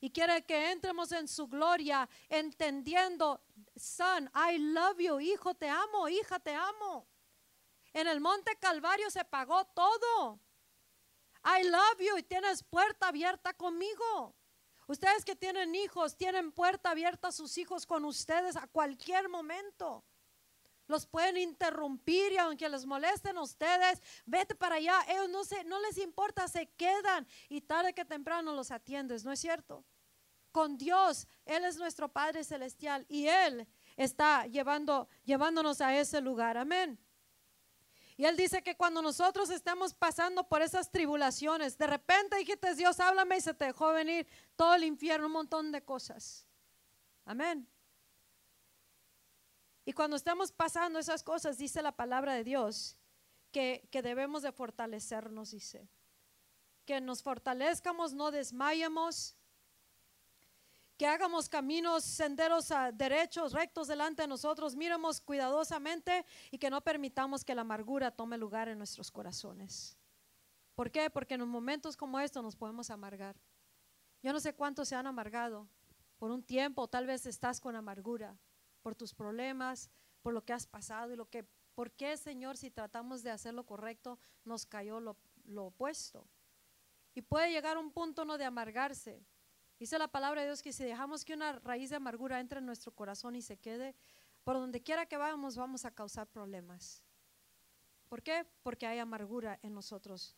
y 0.00 0.10
quiere 0.10 0.44
que 0.46 0.72
entremos 0.72 1.12
en 1.12 1.28
su 1.28 1.46
gloria 1.46 2.08
entendiendo, 2.28 3.42
son, 3.76 4.30
I 4.34 4.58
love 4.58 4.98
you, 4.98 5.20
hijo, 5.20 5.54
te 5.54 5.68
amo, 5.68 6.08
hija, 6.08 6.38
te 6.38 6.54
amo. 6.54 7.06
En 7.92 8.06
el 8.06 8.20
monte 8.20 8.56
Calvario 8.56 9.10
se 9.10 9.24
pagó 9.24 9.66
todo. 9.66 10.40
I 11.44 11.64
love 11.64 11.98
you 11.98 12.16
y 12.16 12.22
tienes 12.22 12.62
puerta 12.62 13.08
abierta 13.08 13.52
conmigo. 13.52 14.34
Ustedes 14.90 15.24
que 15.24 15.36
tienen 15.36 15.72
hijos, 15.76 16.16
tienen 16.16 16.50
puerta 16.50 16.90
abierta 16.90 17.28
a 17.28 17.32
sus 17.32 17.56
hijos 17.58 17.86
con 17.86 18.04
ustedes 18.04 18.56
a 18.56 18.66
cualquier 18.66 19.28
momento. 19.28 20.04
Los 20.88 21.06
pueden 21.06 21.36
interrumpir 21.36 22.32
y 22.32 22.38
aunque 22.38 22.68
les 22.68 22.84
molesten 22.84 23.36
a 23.36 23.42
ustedes, 23.42 24.02
vete 24.26 24.56
para 24.56 24.74
allá. 24.74 25.00
Ellos 25.06 25.28
no, 25.28 25.44
se, 25.44 25.62
no 25.62 25.80
les 25.80 25.96
importa, 25.98 26.48
se 26.48 26.66
quedan 26.70 27.24
y 27.48 27.60
tarde 27.60 27.94
que 27.94 28.04
temprano 28.04 28.52
los 28.52 28.72
atiendes, 28.72 29.24
¿no 29.24 29.30
es 29.30 29.38
cierto? 29.38 29.84
Con 30.50 30.76
Dios, 30.76 31.28
Él 31.44 31.64
es 31.64 31.76
nuestro 31.76 32.08
Padre 32.08 32.42
Celestial 32.42 33.06
y 33.08 33.28
Él 33.28 33.68
está 33.94 34.46
llevando, 34.46 35.06
llevándonos 35.22 35.80
a 35.80 35.96
ese 35.96 36.20
lugar. 36.20 36.58
Amén. 36.58 36.98
Y 38.20 38.26
Él 38.26 38.36
dice 38.36 38.62
que 38.62 38.76
cuando 38.76 39.00
nosotros 39.00 39.48
estamos 39.48 39.94
pasando 39.94 40.46
por 40.46 40.60
esas 40.60 40.92
tribulaciones, 40.92 41.78
de 41.78 41.86
repente 41.86 42.36
dijiste, 42.36 42.74
Dios, 42.74 43.00
háblame 43.00 43.38
y 43.38 43.40
se 43.40 43.54
te 43.54 43.64
dejó 43.64 43.94
venir 43.94 44.28
todo 44.56 44.74
el 44.74 44.84
infierno, 44.84 45.24
un 45.24 45.32
montón 45.32 45.72
de 45.72 45.82
cosas. 45.82 46.46
Amén. 47.24 47.66
Y 49.86 49.94
cuando 49.94 50.16
estamos 50.16 50.52
pasando 50.52 50.98
esas 50.98 51.22
cosas, 51.22 51.56
dice 51.56 51.80
la 51.80 51.92
palabra 51.92 52.34
de 52.34 52.44
Dios, 52.44 52.98
que, 53.52 53.88
debemos 53.90 54.42
de 54.42 54.52
fortalecernos, 54.52 55.52
dice. 55.52 55.88
Que 56.84 57.00
nos 57.00 57.22
fortalezcamos, 57.22 58.12
no 58.12 58.30
desmayemos, 58.30 59.34
que 61.00 61.06
hagamos 61.06 61.48
caminos, 61.48 62.04
senderos 62.04 62.70
a 62.70 62.92
derechos, 62.92 63.54
rectos 63.54 63.88
delante 63.88 64.20
de 64.20 64.28
nosotros, 64.28 64.76
miremos 64.76 65.18
cuidadosamente 65.18 66.26
y 66.50 66.58
que 66.58 66.68
no 66.68 66.82
permitamos 66.82 67.42
que 67.42 67.54
la 67.54 67.62
amargura 67.62 68.10
tome 68.10 68.36
lugar 68.36 68.68
en 68.68 68.76
nuestros 68.76 69.10
corazones. 69.10 69.96
¿Por 70.74 70.90
qué? 70.90 71.08
Porque 71.08 71.36
en 71.36 71.48
momentos 71.48 71.96
como 71.96 72.20
estos 72.20 72.42
nos 72.42 72.54
podemos 72.54 72.90
amargar. 72.90 73.34
Yo 74.22 74.34
no 74.34 74.40
sé 74.40 74.52
cuántos 74.52 74.88
se 74.88 74.94
han 74.94 75.06
amargado 75.06 75.66
por 76.18 76.30
un 76.30 76.42
tiempo, 76.42 76.86
tal 76.86 77.06
vez 77.06 77.24
estás 77.24 77.62
con 77.62 77.76
amargura 77.76 78.36
por 78.82 78.94
tus 78.94 79.14
problemas, 79.14 79.88
por 80.20 80.34
lo 80.34 80.44
que 80.44 80.52
has 80.52 80.66
pasado 80.66 81.14
y 81.14 81.16
lo 81.16 81.30
que, 81.30 81.46
¿por 81.74 81.92
qué, 81.92 82.14
Señor, 82.18 82.58
si 82.58 82.70
tratamos 82.70 83.22
de 83.22 83.30
hacer 83.30 83.54
lo 83.54 83.64
correcto, 83.64 84.18
nos 84.44 84.66
cayó 84.66 85.00
lo, 85.00 85.16
opuesto? 85.64 86.28
Y 87.14 87.22
puede 87.22 87.52
llegar 87.52 87.78
un 87.78 87.90
punto 87.90 88.26
no 88.26 88.36
de 88.36 88.44
amargarse. 88.44 89.24
Dice 89.80 89.98
la 89.98 90.08
palabra 90.08 90.42
de 90.42 90.48
Dios 90.48 90.62
que 90.62 90.74
si 90.74 90.84
dejamos 90.84 91.24
que 91.24 91.32
una 91.32 91.54
raíz 91.54 91.88
de 91.88 91.96
amargura 91.96 92.38
entre 92.38 92.58
en 92.58 92.66
nuestro 92.66 92.92
corazón 92.94 93.34
y 93.34 93.40
se 93.40 93.56
quede, 93.56 93.96
por 94.44 94.56
donde 94.56 94.82
quiera 94.82 95.06
que 95.06 95.16
vayamos 95.16 95.56
vamos 95.56 95.86
a 95.86 95.90
causar 95.90 96.26
problemas. 96.28 97.02
¿Por 98.10 98.22
qué? 98.22 98.46
Porque 98.62 98.86
hay 98.86 98.98
amargura 98.98 99.58
en 99.62 99.72
nosotros. 99.72 100.36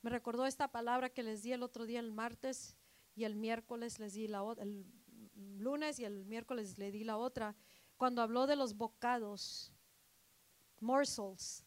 Me 0.00 0.10
recordó 0.10 0.46
esta 0.46 0.68
palabra 0.68 1.10
que 1.10 1.24
les 1.24 1.42
di 1.42 1.52
el 1.52 1.64
otro 1.64 1.86
día, 1.86 1.98
el 1.98 2.12
martes, 2.12 2.76
y 3.16 3.24
el 3.24 3.34
miércoles 3.34 3.98
les 3.98 4.14
di 4.14 4.28
la 4.28 4.42
el 4.58 4.86
lunes 5.58 5.98
y 5.98 6.04
el 6.04 6.24
miércoles 6.24 6.78
le 6.78 6.92
di 6.92 7.02
la 7.02 7.16
otra, 7.16 7.56
cuando 7.96 8.22
habló 8.22 8.46
de 8.46 8.54
los 8.54 8.76
bocados, 8.76 9.72
morsels, 10.78 11.64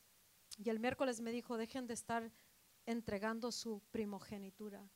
y 0.57 0.69
el 0.69 0.79
miércoles 0.79 1.19
me 1.19 1.31
dijo, 1.31 1.57
dejen 1.57 1.87
de 1.87 1.93
estar 1.93 2.31
entregando 2.85 3.51
su 3.51 3.81
primogenitura. 3.91 4.89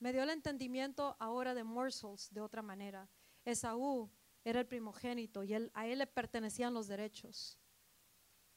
Me 0.00 0.12
dio 0.12 0.22
el 0.22 0.30
entendimiento 0.30 1.14
ahora 1.18 1.54
de 1.54 1.62
morsels 1.62 2.32
de 2.32 2.40
otra 2.40 2.62
manera. 2.62 3.08
Esaú 3.44 4.10
era 4.44 4.60
el 4.60 4.66
primogénito 4.66 5.44
y 5.44 5.52
a 5.52 5.86
él 5.86 5.98
le 5.98 6.06
pertenecían 6.06 6.72
los 6.72 6.88
derechos, 6.88 7.58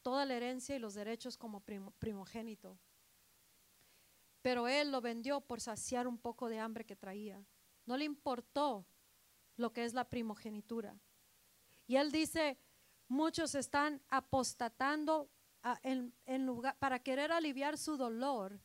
toda 0.02 0.26
la 0.26 0.36
herencia 0.36 0.76
y 0.76 0.80
los 0.80 0.94
derechos 0.94 1.38
como 1.38 1.62
primogénito. 2.00 2.80
Pero 4.42 4.70
él 4.70 4.92
lo 4.92 5.02
vendió 5.02 5.42
por 5.42 5.60
saciar 5.60 6.08
un 6.08 6.18
poco 6.18 6.48
de 6.48 6.60
hambre 6.60 6.86
que 6.86 6.96
traía. 6.96 7.46
No 7.86 7.98
le 7.98 8.06
importó 8.06 8.86
lo 9.58 9.74
que 9.74 9.84
es 9.84 9.94
la 9.94 10.10
primogenitura. 10.10 10.98
Y 11.88 11.98
él 11.98 12.12
dice, 12.12 12.58
muchos 13.10 13.54
están 13.56 14.02
apostatando 14.08 15.30
lugar, 16.28 16.78
para 16.80 17.00
querer 17.00 17.32
aliviar 17.32 17.78
su 17.78 17.98
dolor 17.98 18.62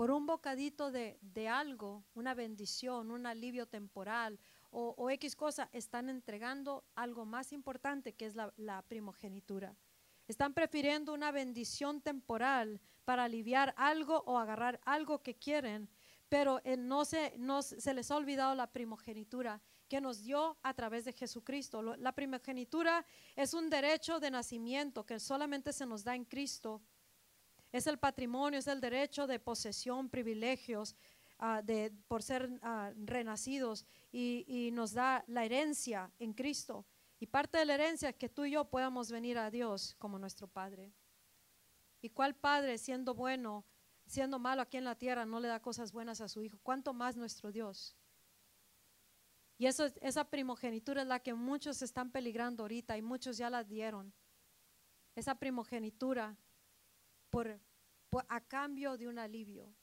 por 0.00 0.10
un 0.12 0.24
bocadito 0.24 0.90
de, 0.90 1.18
algo, 1.46 2.06
una 2.14 2.32
bendición, 2.32 3.10
un 3.10 3.26
alivio 3.26 3.66
temporal 3.66 4.40
o, 4.70 5.10
X 5.10 5.36
cosa, 5.36 5.68
están 5.74 6.08
entregando 6.08 6.86
algo 6.94 7.26
más 7.26 7.52
importante 7.52 8.14
que 8.14 8.24
es 8.24 8.34
la, 8.34 8.50
la 8.56 8.80
primogenitura. 8.80 9.76
Están 10.26 10.54
prefiriendo 10.54 11.12
una 11.12 11.32
bendición 11.32 12.00
temporal 12.00 12.80
para 13.04 13.24
aliviar 13.24 13.74
algo 13.76 14.22
o 14.24 14.38
agarrar 14.38 14.80
algo 14.86 15.22
que 15.22 15.34
quieren, 15.34 15.86
pero 16.30 16.62
eh, 16.64 16.78
no, 16.78 17.04
se, 17.04 17.34
no 17.36 17.60
se 17.60 17.92
les 17.92 18.10
ha 18.10 18.16
olvidado 18.16 18.54
la 18.54 18.72
primogenitura 18.72 19.60
que 19.86 20.00
nos 20.00 20.22
dio 20.22 20.56
a 20.62 20.72
través 20.72 21.04
de 21.04 21.12
Jesucristo. 21.12 21.82
La 21.82 22.12
primogenitura 22.12 23.04
es 23.36 23.52
un 23.52 23.68
derecho 23.68 24.18
de 24.18 24.30
nacimiento 24.30 25.04
que 25.04 25.20
solamente 25.20 25.74
se 25.74 25.84
nos 25.84 26.04
da 26.04 26.14
en 26.14 26.24
Cristo. 26.24 26.80
Es 27.72 27.86
el 27.86 27.98
patrimonio, 27.98 28.58
es 28.58 28.66
el 28.66 28.80
derecho 28.80 29.26
de 29.26 29.38
posesión, 29.38 30.08
privilegios 30.08 30.96
ah, 31.38 31.62
de, 31.62 31.92
por 32.08 32.22
ser 32.22 32.50
ah, 32.62 32.92
renacidos 32.96 33.86
y, 34.10 34.44
y 34.46 34.70
nos 34.72 34.92
da 34.92 35.24
la 35.28 35.44
herencia 35.44 36.10
en 36.18 36.32
Cristo. 36.32 36.84
Y 37.20 37.26
parte 37.26 37.58
de 37.58 37.66
la 37.66 37.74
herencia 37.74 38.08
es 38.08 38.16
que 38.16 38.28
tú 38.28 38.44
y 38.44 38.52
yo 38.52 38.64
podamos 38.64 39.10
venir 39.10 39.38
a 39.38 39.50
Dios 39.50 39.94
como 39.98 40.18
nuestro 40.18 40.48
Padre. 40.48 40.92
¿Y 42.00 42.10
cuál 42.10 42.34
Padre, 42.34 42.78
siendo 42.78 43.14
bueno, 43.14 43.64
siendo 44.06 44.38
malo 44.38 44.62
aquí 44.62 44.78
en 44.78 44.84
la 44.84 44.94
tierra, 44.94 45.26
no 45.26 45.38
le 45.38 45.48
da 45.48 45.60
cosas 45.60 45.92
buenas 45.92 46.20
a 46.20 46.28
su 46.28 46.42
Hijo? 46.42 46.58
¿Cuánto 46.62 46.94
más 46.94 47.16
nuestro 47.16 47.52
Dios? 47.52 47.94
Y 49.58 49.66
eso, 49.66 49.84
esa 50.00 50.24
primogenitura 50.24 51.02
es 51.02 51.08
la 51.08 51.20
que 51.20 51.34
muchos 51.34 51.82
están 51.82 52.10
peligrando 52.10 52.64
ahorita 52.64 52.96
y 52.96 53.02
muchos 53.02 53.36
ya 53.36 53.50
la 53.50 53.62
dieron. 53.62 54.14
Esa 55.14 55.34
primogenitura 55.34 56.38
por, 57.30 57.60
a 58.28 58.40
cambio 58.42 58.96
de 58.96 59.08
un 59.08 59.18
alivio. 59.18 59.74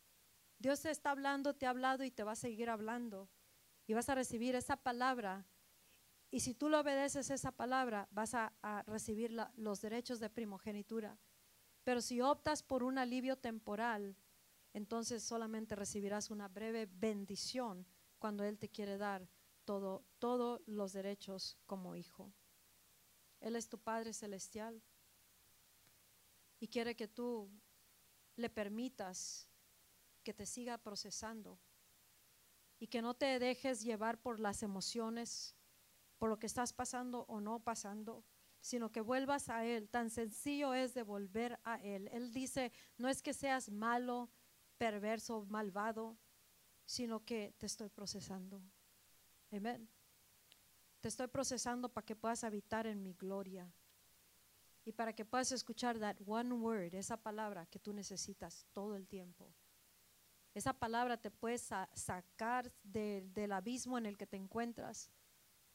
Dios 0.60 0.82
te 0.82 0.92
está 0.92 1.12
hablando, 1.12 1.56
te 1.56 1.66
ha 1.66 1.70
hablado 1.70 2.04
y 2.04 2.12
te 2.12 2.24
va 2.24 2.34
a 2.34 2.36
seguir 2.36 2.70
hablando. 2.70 3.30
Y 3.88 3.94
vas 3.94 4.10
a 4.10 4.16
recibir 4.16 4.56
esa 4.56 4.76
palabra. 4.76 5.46
Y 6.30 6.42
si 6.42 6.54
tú 6.54 6.70
le 6.70 6.78
obedeces 6.78 7.30
esa 7.30 7.52
palabra, 7.52 8.08
vas 8.12 8.34
a, 8.34 8.54
recibir 8.86 9.32
los 9.56 9.82
derechos 9.82 10.20
de 10.20 10.30
primogenitura. 10.30 11.18
Pero 11.84 12.02
si 12.02 12.22
optas 12.22 12.64
por 12.64 12.84
un 12.84 12.98
alivio 12.98 13.38
temporal, 13.38 14.18
entonces 14.74 15.24
solamente 15.24 15.76
recibirás 15.76 16.30
una 16.30 16.50
breve 16.50 16.88
bendición 16.92 17.88
cuando 18.20 18.44
Él 18.44 18.58
te 18.60 18.70
quiere 18.70 18.98
dar 18.98 19.30
todo, 19.64 20.04
todos 20.20 20.62
los 20.66 20.92
derechos 20.92 21.58
como 21.66 21.96
hijo. 21.96 22.34
Él 23.40 23.56
es 23.56 23.70
tu 23.70 23.78
Padre 23.78 24.14
Celestial 24.14 24.84
y 26.60 26.68
quiere 26.68 26.96
que 26.96 27.08
tú 27.08 27.50
le 28.36 28.50
permitas 28.50 29.50
que 30.24 30.34
te 30.34 30.46
siga 30.46 30.78
procesando 30.78 31.60
y 32.80 32.88
que 32.88 33.02
no 33.02 33.14
te 33.16 33.40
dejes 33.40 33.82
llevar 33.82 34.22
por 34.22 34.40
las 34.40 34.62
emociones, 34.64 35.56
por 36.18 36.30
lo 36.30 36.38
que 36.38 36.48
estás 36.48 36.74
pasando 36.74 37.26
o 37.28 37.40
no 37.40 37.60
pasando, 37.60 38.24
sino 38.62 38.92
que 38.92 39.02
vuelvas 39.02 39.50
a 39.50 39.66
Él. 39.66 39.90
Tan 39.90 40.10
sencillo 40.10 40.74
es 40.74 40.94
de 40.94 41.04
volver 41.04 41.60
a 41.64 41.82
Él. 41.82 42.10
Él 42.12 42.32
dice, 42.32 42.72
no 42.98 43.10
es 43.10 43.22
que 43.22 43.34
seas 43.34 43.70
malo, 43.70 44.30
perverso, 44.78 45.46
malvado, 45.46 46.18
sino 46.86 47.24
que 47.24 47.54
te 47.58 47.66
estoy 47.66 47.90
procesando. 47.90 48.62
Amén. 49.52 49.90
Te 51.02 51.08
estoy 51.08 51.28
procesando 51.28 51.90
para 51.90 52.06
que 52.06 52.16
puedas 52.16 52.44
habitar 52.44 52.86
en 52.88 53.02
mi 53.02 53.14
gloria. 53.14 53.72
Y 54.88 54.94
para 54.94 55.12
que 55.12 55.26
puedas 55.26 55.52
escuchar 55.52 56.00
that 56.00 56.16
one 56.26 56.54
word, 56.54 56.96
esa 56.96 57.18
palabra 57.18 57.66
que 57.66 57.78
tú 57.78 57.92
necesitas 57.92 58.66
todo 58.72 58.96
el 58.96 59.06
tiempo. 59.06 59.54
Esa 60.54 60.72
palabra 60.72 61.18
te 61.18 61.30
puede 61.30 61.58
sacar 61.58 62.72
del 62.84 63.52
abismo 63.52 63.98
en 63.98 64.06
el 64.06 64.18
que 64.18 64.26
te 64.26 64.38
encuentras. 64.38 65.12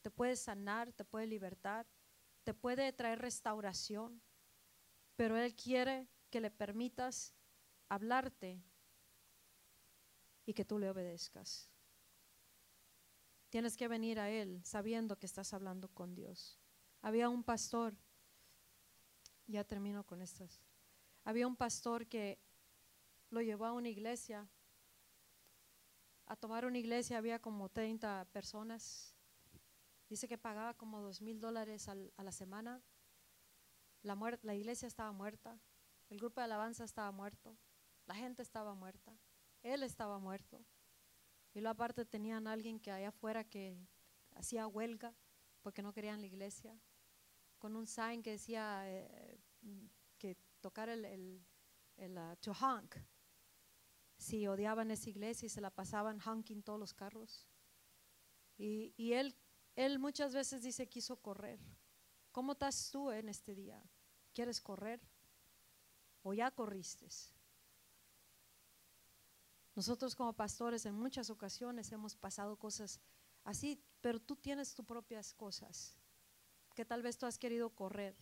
Te 0.01 0.09
puede 0.09 0.35
sanar, 0.35 0.91
te 0.93 1.05
puede 1.05 1.27
libertar, 1.27 1.85
te 2.43 2.55
puede 2.55 2.91
traer 2.91 3.19
restauración. 3.19 4.19
Pero 5.15 5.37
Él 5.37 5.53
quiere 5.53 6.09
que 6.31 6.41
le 6.41 6.49
permitas 6.49 7.35
hablarte 7.89 8.63
y 10.43 10.55
que 10.55 10.65
tú 10.65 10.79
le 10.79 10.89
obedezcas. 10.89 11.69
Tienes 13.51 13.77
que 13.77 13.87
venir 13.87 14.19
a 14.19 14.31
Él 14.31 14.59
sabiendo 14.65 15.19
que 15.19 15.27
estás 15.27 15.53
hablando 15.53 15.87
con 15.89 16.15
Dios. 16.15 16.59
Había 17.03 17.29
un 17.29 17.43
pastor, 17.43 17.95
ya 19.47 19.63
termino 19.63 20.03
con 20.05 20.21
estas, 20.21 20.61
había 21.23 21.47
un 21.47 21.55
pastor 21.55 22.07
que 22.07 22.39
lo 23.29 23.41
llevó 23.41 23.65
a 23.65 23.73
una 23.73 23.89
iglesia, 23.89 24.47
a 26.25 26.35
tomar 26.35 26.65
una 26.65 26.77
iglesia 26.77 27.17
había 27.17 27.39
como 27.39 27.69
30 27.69 28.25
personas, 28.31 29.15
dice 30.09 30.27
que 30.27 30.37
pagaba 30.37 30.73
como 30.73 31.01
dos 31.01 31.21
mil 31.21 31.39
dólares 31.39 31.87
a 31.89 32.23
la 32.23 32.31
semana, 32.31 32.81
la, 34.01 34.39
la 34.41 34.55
iglesia 34.55 34.87
estaba 34.87 35.11
muerta, 35.11 35.59
el 36.09 36.19
grupo 36.19 36.41
de 36.41 36.45
alabanza 36.45 36.83
estaba 36.83 37.11
muerto, 37.11 37.57
la 38.05 38.15
gente 38.15 38.41
estaba 38.41 38.73
muerta, 38.73 39.17
él 39.61 39.83
estaba 39.83 40.19
muerto. 40.19 40.63
Y 41.53 41.61
luego 41.61 41.73
aparte 41.73 42.05
tenían 42.05 42.47
alguien 42.47 42.79
que 42.79 42.91
allá 42.91 43.09
afuera 43.09 43.43
que 43.43 43.77
hacía 44.35 44.67
huelga 44.67 45.15
porque 45.61 45.81
no 45.81 45.93
querían 45.93 46.19
la 46.19 46.27
iglesia, 46.27 46.77
con 47.63 47.77
un 47.77 47.87
sign 47.87 48.21
que 48.21 48.31
decía 48.31 48.83
eh, 48.91 49.39
que 50.17 50.35
tocar 50.59 50.89
el, 50.89 51.05
el, 51.95 52.17
uh, 52.17 52.35
to 52.41 52.51
honk. 52.51 52.97
Si 54.17 54.45
odiaban 54.47 54.91
esa 54.91 55.09
iglesia 55.09 55.45
y 55.45 55.49
se 55.49 55.61
la 55.61 55.69
pasaban 55.69 56.19
honking 56.19 56.61
todos 56.61 56.77
los 56.77 56.93
carros. 56.93 57.47
Y, 58.57 58.93
y 58.97 59.13
él, 59.13 59.33
él 59.77 59.97
muchas 59.97 60.33
veces 60.33 60.61
dice 60.61 60.89
quiso 60.89 61.15
correr. 61.15 61.57
¿Cómo 62.33 62.51
estás 62.51 62.91
tú 62.91 63.11
en 63.11 63.29
este 63.29 63.55
día? 63.55 63.81
¿Quieres 64.33 64.59
correr? 64.59 64.99
¿O 66.21 66.33
ya 66.33 66.51
corriste? 66.51 67.07
Nosotros 69.73 70.17
como 70.17 70.33
pastores 70.33 70.85
en 70.85 70.95
muchas 70.95 71.29
ocasiones 71.29 71.93
hemos 71.93 72.17
pasado 72.17 72.57
cosas 72.57 72.99
así, 73.45 73.81
pero 74.01 74.19
tú 74.19 74.35
tienes 74.35 74.73
tus 74.73 74.85
propias 74.85 75.33
cosas 75.33 75.97
que 76.73 76.85
tal 76.85 77.01
vez 77.01 77.17
tú 77.17 77.25
has 77.25 77.37
querido 77.37 77.69
correr. 77.69 78.15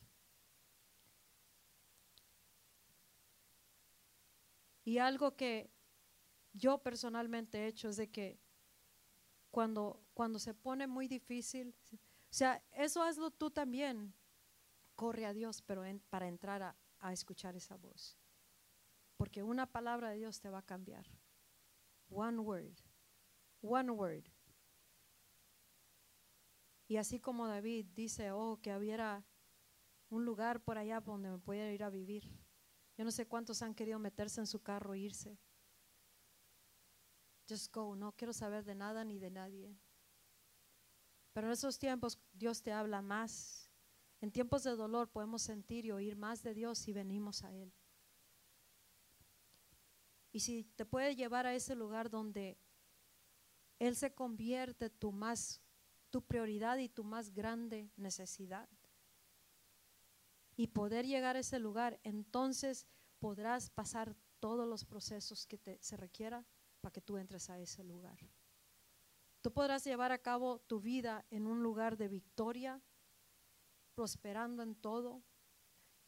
Y 4.83 4.97
algo 4.97 5.35
que 5.35 5.71
yo 6.53 6.79
personalmente 6.79 7.59
he 7.59 7.67
hecho 7.67 7.89
es 7.89 7.97
de 7.97 8.09
que 8.09 8.39
cuando, 9.49 10.03
cuando 10.13 10.39
se 10.39 10.53
pone 10.53 10.87
muy 10.87 11.07
difícil, 11.07 11.75
o 11.93 12.33
sea, 12.33 12.63
eso 12.71 13.03
hazlo 13.03 13.31
tú 13.31 13.51
también, 13.51 14.13
corre 14.95 15.25
a 15.25 15.33
Dios, 15.33 15.61
pero 15.61 15.83
para 16.09 16.27
entrar 16.27 16.63
a, 16.63 16.75
a 16.99 17.13
escuchar 17.13 17.55
esa 17.55 17.75
voz. 17.77 18.17
Porque 19.17 19.43
una 19.43 19.65
palabra 19.65 20.09
de 20.09 20.17
Dios 20.17 20.39
te 20.39 20.49
va 20.49 20.59
a 20.59 20.65
cambiar. 20.65 21.05
One 22.09 22.39
word. 22.39 22.75
One 23.61 23.91
word. 23.91 24.25
Y 26.91 26.97
así 26.97 27.21
como 27.21 27.47
David 27.47 27.85
dice, 27.95 28.33
oh, 28.33 28.59
que 28.61 28.75
hubiera 28.75 29.23
un 30.09 30.25
lugar 30.25 30.61
por 30.61 30.77
allá 30.77 30.99
donde 30.99 31.29
me 31.29 31.37
pudiera 31.37 31.71
ir 31.71 31.85
a 31.85 31.89
vivir. 31.89 32.29
Yo 32.97 33.05
no 33.05 33.11
sé 33.11 33.29
cuántos 33.29 33.61
han 33.61 33.73
querido 33.73 33.97
meterse 33.97 34.41
en 34.41 34.45
su 34.45 34.61
carro 34.61 34.93
e 34.93 34.99
irse. 34.99 35.39
Just 37.47 37.73
go, 37.73 37.95
no 37.95 38.11
quiero 38.11 38.33
saber 38.33 38.65
de 38.65 38.75
nada 38.75 39.05
ni 39.05 39.19
de 39.19 39.31
nadie. 39.31 39.79
Pero 41.31 41.47
en 41.47 41.53
esos 41.53 41.79
tiempos 41.79 42.19
Dios 42.33 42.61
te 42.61 42.73
habla 42.73 43.01
más. 43.01 43.71
En 44.19 44.29
tiempos 44.29 44.63
de 44.63 44.71
dolor 44.71 45.09
podemos 45.09 45.43
sentir 45.43 45.85
y 45.85 45.91
oír 45.91 46.17
más 46.17 46.43
de 46.43 46.53
Dios 46.53 46.77
si 46.77 46.91
venimos 46.91 47.45
a 47.45 47.55
Él. 47.55 47.73
Y 50.33 50.41
si 50.41 50.65
te 50.75 50.85
puede 50.85 51.15
llevar 51.15 51.45
a 51.45 51.55
ese 51.55 51.73
lugar 51.73 52.09
donde 52.09 52.59
Él 53.79 53.95
se 53.95 54.13
convierte 54.13 54.89
tu 54.89 55.13
más, 55.13 55.61
tu 56.11 56.21
prioridad 56.21 56.77
y 56.77 56.89
tu 56.89 57.03
más 57.03 57.33
grande 57.33 57.89
necesidad. 57.95 58.69
Y 60.55 60.67
poder 60.67 61.07
llegar 61.07 61.37
a 61.37 61.39
ese 61.39 61.57
lugar, 61.57 61.99
entonces 62.03 62.85
podrás 63.19 63.69
pasar 63.69 64.15
todos 64.39 64.67
los 64.67 64.85
procesos 64.85 65.47
que 65.47 65.57
te, 65.57 65.79
se 65.81 65.97
requiera 65.97 66.45
para 66.81 66.91
que 66.91 67.01
tú 67.01 67.17
entres 67.17 67.49
a 67.49 67.59
ese 67.59 67.83
lugar. 67.83 68.19
Tú 69.41 69.51
podrás 69.51 69.83
llevar 69.83 70.11
a 70.11 70.19
cabo 70.19 70.59
tu 70.59 70.81
vida 70.81 71.25
en 71.31 71.47
un 71.47 71.63
lugar 71.63 71.97
de 71.97 72.07
victoria, 72.07 72.81
prosperando 73.95 74.61
en 74.61 74.75
todo, 74.75 75.23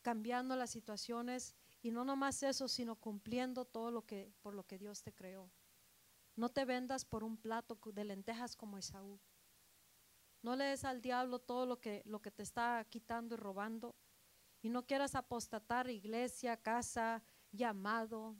cambiando 0.02 0.56
las 0.56 0.70
situaciones 0.70 1.56
y 1.82 1.92
no 1.92 2.06
nomás 2.06 2.44
eso, 2.44 2.68
sino 2.68 2.96
cumpliendo 2.96 3.66
todo 3.66 3.90
lo 3.90 4.06
que 4.06 4.34
por 4.42 4.54
lo 4.54 4.66
que 4.66 4.78
Dios 4.78 5.02
te 5.02 5.14
creó. 5.14 5.52
No 6.36 6.50
te 6.50 6.66
vendas 6.66 7.06
por 7.06 7.24
un 7.24 7.38
plato 7.38 7.80
de 7.92 8.04
lentejas 8.04 8.56
como 8.56 8.78
Esaú. 8.78 9.20
No 10.44 10.56
le 10.56 10.66
des 10.66 10.84
al 10.84 11.02
diablo 11.02 11.40
todo 11.40 11.66
lo 11.66 11.80
que, 11.80 12.04
lo 12.06 12.22
que 12.22 12.30
te 12.30 12.44
está 12.44 12.86
quitando 12.90 13.34
y 13.34 13.38
robando. 13.38 13.96
Y 14.62 14.70
no 14.70 14.86
quieras 14.86 15.16
apostatar 15.16 15.90
iglesia, 15.90 16.58
casa, 16.58 17.24
llamado. 17.52 18.36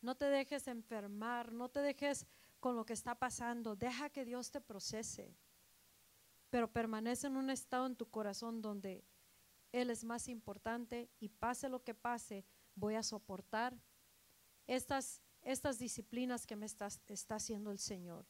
No 0.00 0.16
te 0.16 0.26
dejes 0.26 0.68
enfermar, 0.68 1.52
no 1.52 1.68
te 1.68 1.80
dejes 1.80 2.26
con 2.60 2.76
lo 2.76 2.86
que 2.86 2.92
está 2.92 3.16
pasando. 3.16 3.74
Deja 3.74 4.10
que 4.10 4.24
Dios 4.24 4.52
te 4.52 4.60
procese. 4.60 5.36
Pero 6.50 6.72
permanece 6.72 7.26
en 7.26 7.36
un 7.36 7.50
estado 7.50 7.86
en 7.86 7.96
tu 7.96 8.08
corazón 8.08 8.62
donde 8.62 9.04
él 9.72 9.90
es 9.90 10.04
más 10.04 10.28
importante 10.28 11.10
y 11.18 11.30
pase 11.30 11.68
lo 11.68 11.82
que 11.82 11.94
pase, 11.94 12.44
voy 12.74 12.94
a 12.94 13.02
soportar 13.02 13.76
estas, 14.66 15.20
estas 15.40 15.78
disciplinas 15.78 16.46
que 16.46 16.56
me 16.56 16.66
está, 16.66 16.88
está 17.08 17.36
haciendo 17.36 17.72
el 17.72 17.78
Señor. 17.78 18.26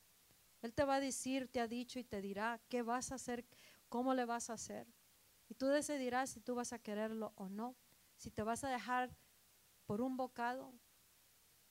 Él 0.63 0.73
te 0.73 0.85
va 0.85 0.97
a 0.97 1.01
decir, 1.01 1.49
te 1.49 1.61
ha 1.61 1.69
dicho 1.69 1.99
y 1.99 2.05
te 2.05 2.23
dirá 2.23 2.61
qué 2.69 2.83
vas 2.83 3.13
a 3.13 3.17
hacer, 3.17 3.45
cómo 3.89 4.15
le 4.15 4.25
vas 4.25 4.49
a 4.49 4.55
hacer. 4.55 4.87
Y 5.49 5.55
tú 5.55 5.67
decidirás 5.67 6.31
si 6.31 6.41
tú 6.41 6.55
vas 6.55 6.73
a 6.73 6.79
quererlo 6.79 7.33
o 7.37 7.49
no. 7.49 7.77
Si 8.17 8.31
te 8.31 8.43
vas 8.43 8.65
a 8.65 8.71
dejar 8.71 9.15
por 9.85 10.01
un 10.01 10.17
bocado, 10.17 10.73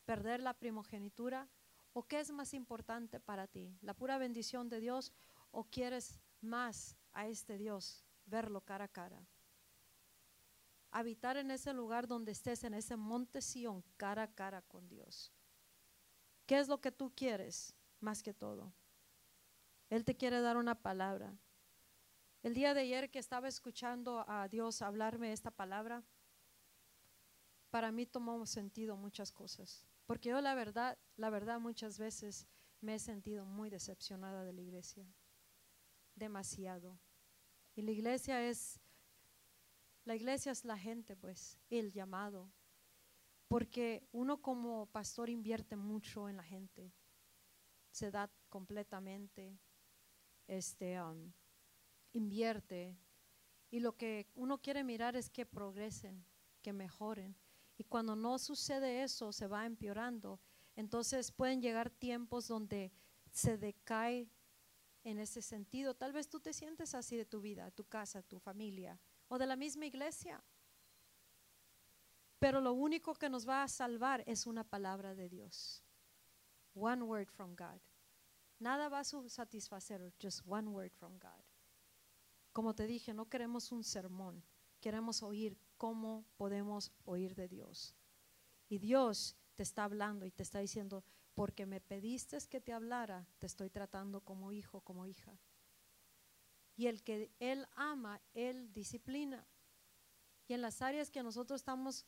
perder 0.05 0.41
la 0.41 0.53
primogenitura, 0.53 1.49
o 1.93 2.03
qué 2.03 2.19
es 2.19 2.31
más 2.31 2.53
importante 2.53 3.19
para 3.19 3.47
ti, 3.47 3.77
la 3.81 3.93
pura 3.93 4.17
bendición 4.17 4.69
de 4.69 4.79
Dios, 4.79 5.11
o 5.51 5.63
quieres 5.65 6.19
más 6.41 6.95
a 7.13 7.27
este 7.27 7.57
Dios, 7.57 8.05
verlo 8.25 8.61
cara 8.61 8.85
a 8.85 8.87
cara 8.87 9.25
habitar 10.91 11.37
en 11.37 11.51
ese 11.51 11.73
lugar 11.73 12.07
donde 12.07 12.33
estés, 12.33 12.63
en 12.63 12.73
ese 12.73 12.97
monte 12.97 13.41
Sión, 13.41 13.83
cara 13.97 14.23
a 14.23 14.35
cara 14.35 14.61
con 14.61 14.87
Dios. 14.87 15.31
¿Qué 16.45 16.59
es 16.59 16.67
lo 16.67 16.81
que 16.81 16.91
tú 16.91 17.13
quieres 17.15 17.73
más 18.01 18.21
que 18.21 18.33
todo? 18.33 18.73
Él 19.91 20.05
te 20.05 20.15
quiere 20.15 20.39
dar 20.39 20.55
una 20.55 20.81
palabra. 20.81 21.37
El 22.43 22.53
día 22.53 22.73
de 22.73 22.79
ayer 22.79 23.11
que 23.11 23.19
estaba 23.19 23.49
escuchando 23.49 24.25
a 24.25 24.47
Dios 24.47 24.81
hablarme 24.81 25.33
esta 25.33 25.51
palabra, 25.51 26.01
para 27.69 27.91
mí 27.91 28.05
tomó 28.05 28.45
sentido 28.45 28.95
muchas 28.95 29.33
cosas. 29.33 29.85
Porque 30.05 30.29
yo 30.29 30.39
la 30.39 30.55
verdad, 30.55 30.97
la 31.17 31.29
verdad 31.29 31.59
muchas 31.59 31.99
veces 31.99 32.47
me 32.79 32.95
he 32.95 32.99
sentido 32.99 33.45
muy 33.45 33.69
decepcionada 33.69 34.45
de 34.45 34.53
la 34.53 34.61
iglesia. 34.61 35.05
Demasiado. 36.15 36.97
Y 37.75 37.81
la 37.81 37.91
iglesia 37.91 38.47
es 38.47 38.79
la 40.05 40.15
iglesia 40.15 40.53
es 40.53 40.63
la 40.63 40.77
gente, 40.77 41.17
pues, 41.17 41.59
el 41.69 41.91
llamado. 41.91 42.49
Porque 43.49 44.07
uno 44.13 44.41
como 44.41 44.85
pastor 44.87 45.29
invierte 45.29 45.75
mucho 45.75 46.29
en 46.29 46.37
la 46.37 46.43
gente. 46.43 46.93
Se 47.91 48.09
da 48.09 48.31
completamente, 48.47 49.59
este, 50.47 50.99
invierte. 52.13 52.97
Y 53.69 53.79
lo 53.79 53.95
que 53.95 54.27
uno 54.35 54.61
quiere 54.61 54.83
mirar 54.83 55.15
es 55.15 55.29
que 55.29 55.45
progresen, 55.45 56.25
que 56.61 56.73
mejoren. 56.73 57.35
Y 57.77 57.83
cuando 57.83 58.15
no 58.15 58.37
sucede 58.37 59.03
eso, 59.03 59.31
se 59.31 59.47
va 59.47 59.65
empeorando. 59.65 60.39
Entonces 60.75 61.31
pueden 61.31 61.61
llegar 61.61 61.89
tiempos 61.89 62.47
donde 62.47 62.91
se 63.31 63.57
decae 63.57 64.29
en 65.03 65.19
ese 65.19 65.41
sentido. 65.41 65.95
Tal 65.95 66.13
vez 66.13 66.29
tú 66.29 66.39
te 66.39 66.53
sientes 66.53 66.93
así 66.93 67.15
de 67.15 67.25
tu 67.25 67.41
vida, 67.41 67.71
tu 67.71 67.85
casa, 67.85 68.21
tu 68.21 68.39
familia 68.39 68.99
o 69.27 69.37
de 69.37 69.47
la 69.47 69.55
misma 69.55 69.85
iglesia. 69.85 70.43
Pero 72.39 72.59
lo 72.59 72.73
único 72.73 73.13
que 73.13 73.29
nos 73.29 73.47
va 73.47 73.63
a 73.63 73.67
salvar 73.67 74.23
es 74.25 74.47
una 74.47 74.63
palabra 74.63 75.13
de 75.15 75.29
Dios. 75.29 75.83
One 76.73 77.03
word 77.03 77.27
from 77.27 77.55
God. 77.55 77.79
Nada 78.61 78.89
va 78.89 78.99
a 78.99 79.03
satisfacer, 79.03 80.13
just 80.21 80.43
one 80.45 80.69
word 80.69 80.91
from 80.91 81.17
God. 81.17 81.43
Como 82.53 82.75
te 82.75 82.85
dije, 82.85 83.11
no 83.11 83.27
queremos 83.27 83.71
un 83.71 83.83
sermón, 83.83 84.43
queremos 84.79 85.23
oír 85.23 85.57
cómo 85.77 86.25
podemos 86.37 86.91
oír 87.05 87.33
de 87.33 87.47
Dios. 87.47 87.95
Y 88.69 88.77
Dios 88.77 89.35
te 89.55 89.63
está 89.63 89.83
hablando 89.83 90.27
y 90.27 90.31
te 90.31 90.43
está 90.43 90.59
diciendo, 90.59 91.03
porque 91.33 91.65
me 91.65 91.81
pediste 91.81 92.37
que 92.47 92.61
te 92.61 92.71
hablara, 92.71 93.25
te 93.39 93.47
estoy 93.47 93.71
tratando 93.71 94.21
como 94.21 94.51
hijo, 94.51 94.81
como 94.81 95.07
hija. 95.07 95.39
Y 96.75 96.85
el 96.85 97.01
que 97.01 97.31
Él 97.39 97.67
ama, 97.75 98.21
Él 98.35 98.71
disciplina. 98.73 99.47
Y 100.47 100.53
en 100.53 100.61
las 100.61 100.83
áreas 100.83 101.09
que 101.09 101.23
nosotros 101.23 101.61
estamos 101.61 102.05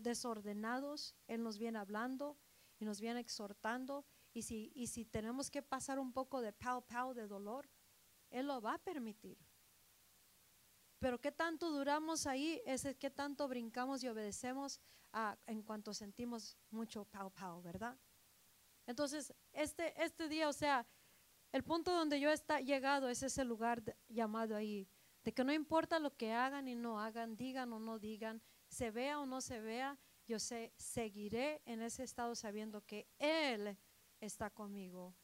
desordenados, 0.00 1.16
Él 1.26 1.42
nos 1.42 1.58
viene 1.58 1.80
hablando 1.80 2.36
y 2.78 2.84
nos 2.84 3.00
viene 3.00 3.18
exhortando. 3.18 4.06
Y 4.36 4.42
si, 4.42 4.70
y 4.74 4.88
si 4.88 5.06
tenemos 5.06 5.50
que 5.50 5.62
pasar 5.62 5.98
un 5.98 6.12
poco 6.12 6.42
de 6.42 6.52
pau 6.52 6.82
pau 6.82 7.14
de 7.14 7.26
dolor, 7.26 7.70
Él 8.28 8.48
lo 8.48 8.60
va 8.60 8.74
a 8.74 8.78
permitir. 8.78 9.38
Pero 10.98 11.18
qué 11.18 11.32
tanto 11.32 11.70
duramos 11.70 12.26
ahí 12.26 12.60
es 12.66 12.86
qué 13.00 13.10
tanto 13.10 13.48
brincamos 13.48 14.04
y 14.04 14.08
obedecemos 14.08 14.78
en 15.46 15.62
cuanto 15.62 15.94
sentimos 15.94 16.58
mucho 16.68 17.06
pau 17.06 17.30
pau, 17.30 17.62
¿verdad? 17.62 17.98
Entonces, 18.86 19.32
este, 19.52 19.94
este 20.04 20.28
día, 20.28 20.50
o 20.50 20.52
sea, 20.52 20.86
el 21.50 21.64
punto 21.64 21.90
donde 21.90 22.20
yo 22.20 22.30
he 22.30 22.62
llegado 22.62 23.08
es 23.08 23.22
ese 23.22 23.42
lugar 23.42 23.82
llamado 24.06 24.54
ahí, 24.54 24.86
de 25.24 25.32
que 25.32 25.44
no 25.44 25.52
importa 25.54 25.98
lo 25.98 26.14
que 26.14 26.34
hagan 26.34 26.68
y 26.68 26.74
no 26.74 27.00
hagan, 27.00 27.38
digan 27.38 27.72
o 27.72 27.80
no 27.80 27.98
digan, 27.98 28.42
se 28.68 28.90
vea 28.90 29.18
o 29.18 29.24
no 29.24 29.40
se 29.40 29.62
vea, 29.62 29.98
yo 30.26 30.38
sé, 30.38 30.74
seguiré 30.76 31.62
en 31.64 31.80
ese 31.80 32.02
estado 32.02 32.34
sabiendo 32.34 32.82
que 32.82 33.08
Él 33.18 33.78
está 34.20 34.50
conmigo, 34.50 35.14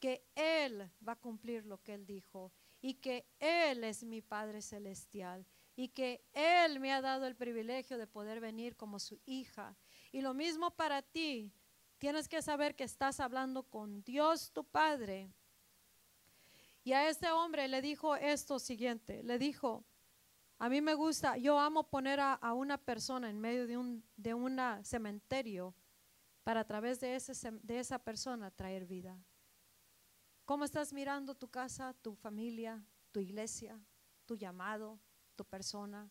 que 0.00 0.26
Él 0.34 0.90
va 1.06 1.12
a 1.12 1.20
cumplir 1.20 1.64
lo 1.64 1.82
que 1.82 1.94
Él 1.94 2.06
dijo 2.06 2.52
y 2.80 2.94
que 2.94 3.26
Él 3.38 3.84
es 3.84 4.04
mi 4.04 4.20
Padre 4.20 4.60
Celestial 4.60 5.46
y 5.76 5.88
que 5.88 6.24
Él 6.32 6.80
me 6.80 6.92
ha 6.92 7.00
dado 7.00 7.26
el 7.26 7.36
privilegio 7.36 7.98
de 7.98 8.06
poder 8.06 8.40
venir 8.40 8.76
como 8.76 8.98
su 8.98 9.20
hija. 9.26 9.76
Y 10.12 10.20
lo 10.20 10.34
mismo 10.34 10.70
para 10.70 11.02
ti, 11.02 11.52
tienes 11.98 12.28
que 12.28 12.42
saber 12.42 12.76
que 12.76 12.84
estás 12.84 13.20
hablando 13.20 13.62
con 13.62 14.02
Dios 14.02 14.52
tu 14.52 14.64
Padre. 14.64 15.32
Y 16.84 16.92
a 16.92 17.08
este 17.08 17.30
hombre 17.30 17.66
le 17.66 17.80
dijo 17.80 18.14
esto 18.14 18.58
siguiente, 18.58 19.22
le 19.22 19.38
dijo, 19.38 19.84
a 20.58 20.68
mí 20.68 20.80
me 20.80 20.94
gusta, 20.94 21.38
yo 21.38 21.58
amo 21.58 21.88
poner 21.88 22.20
a, 22.20 22.52
una 22.52 22.78
persona 22.78 23.30
en 23.30 23.40
medio 23.40 23.66
de 23.66 23.76
un 23.76 24.04
de 24.16 24.84
cementerio 24.84 25.74
para 26.44 26.60
a 26.60 26.64
través 26.64 27.00
de, 27.00 27.16
ese, 27.16 27.50
de 27.50 27.78
esa 27.78 27.98
persona 27.98 28.50
traer 28.50 28.84
vida. 28.84 29.18
¿Cómo 30.44 30.64
estás 30.64 30.92
mirando 30.92 31.34
tu 31.34 31.48
casa, 31.48 31.94
tu 32.02 32.14
familia, 32.14 32.84
tu 33.10 33.20
iglesia, 33.20 33.80
tu 34.26 34.36
llamado, 34.36 35.00
tu 35.36 35.44
persona? 35.46 36.10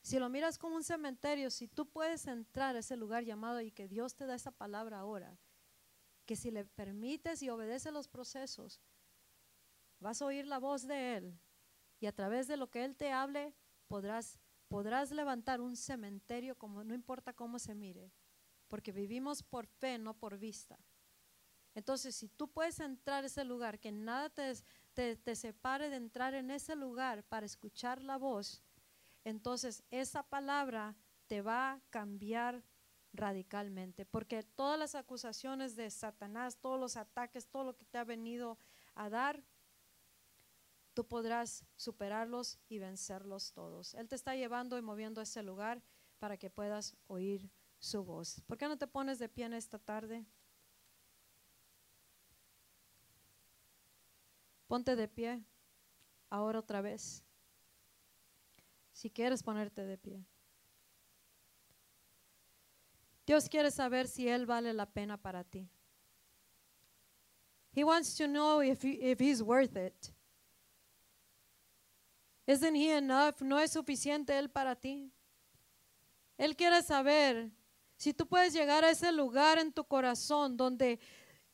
Si 0.00 0.18
lo 0.18 0.30
miras 0.30 0.58
como 0.58 0.76
un 0.76 0.82
cementerio, 0.82 1.50
si 1.50 1.68
tú 1.68 1.88
puedes 1.88 2.26
entrar 2.26 2.74
a 2.74 2.80
ese 2.80 2.96
lugar 2.96 3.22
llamado 3.22 3.60
y 3.60 3.70
que 3.70 3.86
Dios 3.86 4.16
te 4.16 4.26
da 4.26 4.34
esa 4.34 4.50
palabra 4.50 4.98
ahora, 4.98 5.38
que 6.24 6.34
si 6.34 6.50
le 6.50 6.64
permites 6.64 7.42
y 7.42 7.50
obedeces 7.50 7.92
los 7.92 8.08
procesos, 8.08 8.80
vas 10.00 10.22
a 10.22 10.26
oír 10.26 10.46
la 10.46 10.58
voz 10.58 10.86
de 10.86 11.16
Él 11.16 11.38
y 12.00 12.06
a 12.06 12.12
través 12.12 12.48
de 12.48 12.56
lo 12.56 12.70
que 12.70 12.84
Él 12.84 12.96
te 12.96 13.12
hable 13.12 13.54
podrás, 13.88 14.40
podrás 14.68 15.10
levantar 15.12 15.60
un 15.60 15.76
cementerio 15.76 16.56
como 16.56 16.82
no 16.82 16.94
importa 16.94 17.32
cómo 17.32 17.58
se 17.58 17.74
mire, 17.74 18.10
porque 18.72 18.90
vivimos 18.90 19.42
por 19.42 19.66
fe, 19.66 19.98
no 19.98 20.14
por 20.14 20.38
vista. 20.38 20.78
Entonces, 21.74 22.16
si 22.16 22.30
tú 22.30 22.48
puedes 22.48 22.80
entrar 22.80 23.22
a 23.22 23.26
ese 23.26 23.44
lugar, 23.44 23.78
que 23.78 23.92
nada 23.92 24.30
te, 24.30 24.54
te, 24.94 25.36
separe 25.36 25.90
de 25.90 25.96
entrar 25.96 26.32
en 26.32 26.50
ese 26.50 26.74
lugar 26.74 27.22
para 27.24 27.44
escuchar 27.44 28.00
la 28.00 28.16
voz, 28.16 28.62
entonces 29.24 29.84
esa 29.90 30.22
palabra 30.22 30.96
te 31.26 31.42
va 31.42 31.72
a 31.72 31.80
cambiar 31.90 32.64
radicalmente, 33.12 34.06
porque 34.06 34.42
todas 34.42 34.78
las 34.78 34.94
acusaciones 34.94 35.76
de 35.76 35.90
Satanás, 35.90 36.56
todos 36.56 36.80
los 36.80 36.96
ataques, 36.96 37.48
todo 37.48 37.64
lo 37.64 37.76
que 37.76 37.84
te 37.84 37.98
ha 37.98 38.04
venido 38.04 38.56
a 38.94 39.10
dar, 39.10 39.44
tú 40.94 41.06
podrás 41.06 41.66
superarlos 41.76 42.58
y 42.70 42.78
vencerlos 42.78 43.52
todos. 43.52 43.92
Él 43.92 44.08
te 44.08 44.14
está 44.14 44.34
llevando 44.34 44.78
y 44.78 44.80
moviendo 44.80 45.20
a 45.20 45.24
ese 45.24 45.42
lugar 45.42 45.82
para 46.18 46.38
que 46.38 46.48
puedas 46.48 46.96
oír 47.06 47.50
su 47.82 48.04
voz. 48.04 48.40
¿Por 48.46 48.56
qué 48.56 48.68
no 48.68 48.78
te 48.78 48.86
pones 48.86 49.18
de 49.18 49.28
pie 49.28 49.44
en 49.44 49.54
esta 49.54 49.78
tarde? 49.78 50.24
Ponte 54.68 54.94
de 54.94 55.08
pie 55.08 55.42
ahora 56.30 56.60
otra 56.60 56.80
vez. 56.80 57.24
Si 58.92 59.10
quieres 59.10 59.42
ponerte 59.42 59.84
de 59.84 59.98
pie. 59.98 60.24
Dios 63.26 63.48
quiere 63.48 63.70
saber 63.70 64.06
si 64.06 64.28
Él 64.28 64.46
vale 64.46 64.72
la 64.72 64.86
pena 64.86 65.16
para 65.16 65.42
ti. 65.42 65.68
He 67.74 67.82
wants 67.82 68.14
to 68.16 68.26
know 68.26 68.62
if, 68.62 68.84
if 68.84 69.20
He's 69.20 69.42
worth 69.42 69.76
it. 69.76 70.12
Isn't 72.46 72.76
He 72.76 72.92
enough? 72.92 73.40
¿No 73.40 73.58
es 73.58 73.72
suficiente 73.72 74.38
Él 74.38 74.50
para 74.50 74.76
ti? 74.76 75.12
Él 76.38 76.56
quiere 76.56 76.82
saber 76.82 77.50
si 78.02 78.12
tú 78.12 78.26
puedes 78.26 78.52
llegar 78.52 78.84
a 78.84 78.90
ese 78.90 79.12
lugar 79.12 79.58
en 79.58 79.72
tu 79.72 79.84
corazón 79.84 80.56
donde 80.56 80.98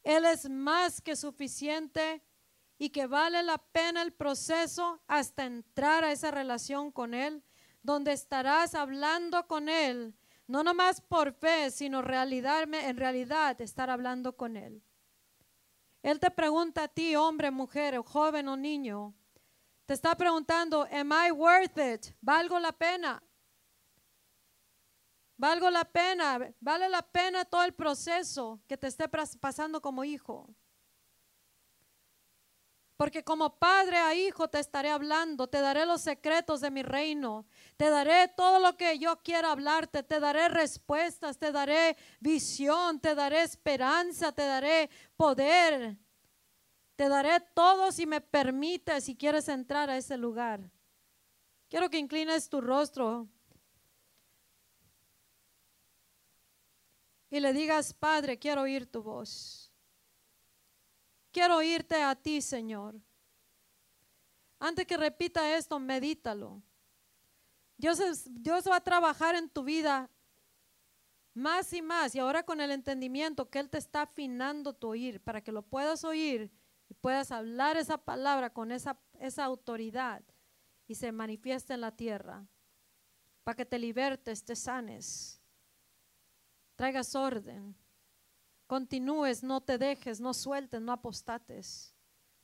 Él 0.03 0.25
es 0.25 0.49
más 0.49 1.03
que 1.03 1.15
suficiente 1.15 2.23
y 2.79 2.89
que 2.89 3.07
vale 3.07 3.43
la 3.43 3.59
pena 3.59 4.01
el 4.01 4.15
proceso 4.15 5.03
hasta 5.09 5.45
entrar 5.45 6.05
a 6.05 6.13
esa 6.13 6.31
relación 6.31 6.91
con 6.91 7.13
Él, 7.13 7.45
donde 7.83 8.13
estarás 8.15 8.75
hablando 8.75 9.47
con 9.47 9.69
Él, 9.69 10.15
no 10.47 10.63
nomás 10.63 11.03
por 11.03 11.35
fe, 11.35 11.71
sino 11.71 12.01
realidad, 12.01 12.63
en 12.63 12.97
realidad 12.97 13.61
estar 13.61 13.91
hablando 13.91 14.35
con 14.35 14.57
Él. 14.57 14.83
Él 16.03 16.19
te 16.19 16.31
pregunta 16.31 16.85
a 16.85 16.89
ti, 16.89 17.15
hombre, 17.15 17.51
mujer, 17.51 17.99
joven 17.99 18.49
o 18.49 18.57
niño, 18.57 19.15
te 19.85 19.93
está 19.93 20.17
preguntando, 20.17 20.89
¿am 20.91 21.13
I 21.13 21.31
worth 21.31 21.77
it? 21.77 22.15
¿Valgo 22.23 22.59
la 22.59 22.73
pena? 22.73 23.23
¿Valgo 25.39 25.71
la 25.71 25.85
pena? 25.85 26.53
¿Vale 26.59 26.89
la 26.89 27.01
pena 27.01 27.45
todo 27.45 27.63
el 27.63 27.73
proceso 27.73 28.61
que 28.67 28.77
te 28.77 28.89
esté 28.89 29.09
pasando 29.09 29.81
como 29.81 30.03
hijo? 30.03 30.53
Porque 32.97 33.23
como 33.23 33.57
padre 33.57 33.99
a 33.99 34.13
hijo 34.17 34.49
te 34.49 34.59
estaré 34.59 34.91
hablando, 34.91 35.47
te 35.47 35.61
daré 35.61 35.87
los 35.87 36.01
secretos 36.01 36.61
de 36.61 36.73
mi 36.73 36.83
reino, 36.83 37.47
te 37.77 37.89
daré 37.89 38.27
todo 38.37 38.59
lo 38.59 38.77
que 38.77 38.99
yo 38.99 39.23
quiera 39.23 39.53
hablarte, 39.53 40.03
te 40.03 40.19
daré 40.19 40.49
respuestas, 40.49 41.39
te 41.39 41.53
daré 41.53 41.97
visión, 42.19 42.99
te 42.99 43.15
daré 43.15 43.43
esperanza, 43.43 44.33
te 44.33 44.43
daré 44.43 44.91
poder, 45.17 45.97
te 46.97 47.09
daré 47.09 47.39
todo 47.55 47.93
si 47.93 48.07
me 48.07 48.21
permites, 48.21 49.05
si 49.05 49.15
quieres 49.15 49.49
entrar 49.49 49.89
a 49.89 49.97
ese 49.97 50.17
lugar. 50.17 50.69
Quiero 51.69 51.89
que 51.91 51.99
inclines 51.99 52.49
tu 52.49 52.61
rostro 52.61 53.29
y 57.31 57.41
le 57.41 57.53
digas, 57.53 57.93
Padre, 57.93 58.39
quiero 58.39 58.63
oír 58.63 58.91
tu 58.91 59.03
voz. 59.03 59.71
Quiero 61.31 61.57
oírte 61.57 62.03
a 62.03 62.15
ti, 62.15 62.41
Señor. 62.41 63.01
Antes 64.59 64.87
que 64.87 64.97
repita 64.97 65.57
esto, 65.57 65.79
medítalo. 65.79 66.63
Dios, 67.77 68.01
Dios 68.27 68.65
va 68.69 68.77
a 68.77 68.81
trabajar 68.85 69.37
en 69.37 69.49
tu 69.49 69.63
vida 69.63 70.11
más 71.35 71.73
y 71.73 71.83
más. 71.83 72.15
Y 72.15 72.19
ahora 72.19 72.43
con 72.43 72.61
el 72.61 72.71
entendimiento 72.71 73.49
que 73.49 73.61
Él 73.61 73.71
te 73.71 73.79
está 73.79 74.03
afinando 74.03 74.73
tu 74.73 74.89
oír 74.89 75.21
para 75.21 75.41
que 75.41 75.53
lo 75.53 75.63
puedas 75.63 76.05
oír 76.05 76.51
y 76.89 76.95
puedas 76.95 77.31
hablar 77.31 77.77
esa 77.77 77.99
palabra 77.99 78.51
con 78.51 78.73
esa, 78.73 78.99
esa 79.21 79.45
autoridad 79.45 80.23
y 80.89 80.95
se 80.97 81.13
manifieste 81.13 81.75
en 81.75 81.83
la 81.83 81.95
tierra. 81.95 82.47
Para 83.45 83.55
que 83.55 83.65
te 83.65 83.79
libertes, 83.79 84.45
te 84.45 84.57
sanes, 84.57 85.38
traigas 86.79 87.15
orden 87.17 87.77
continúes, 88.69 89.43
no 89.43 89.61
te 89.61 89.79
dejes, 89.79 90.21
no 90.21 90.33
sueltes, 90.33 90.81
no 90.81 90.93
apostates. 90.93 91.97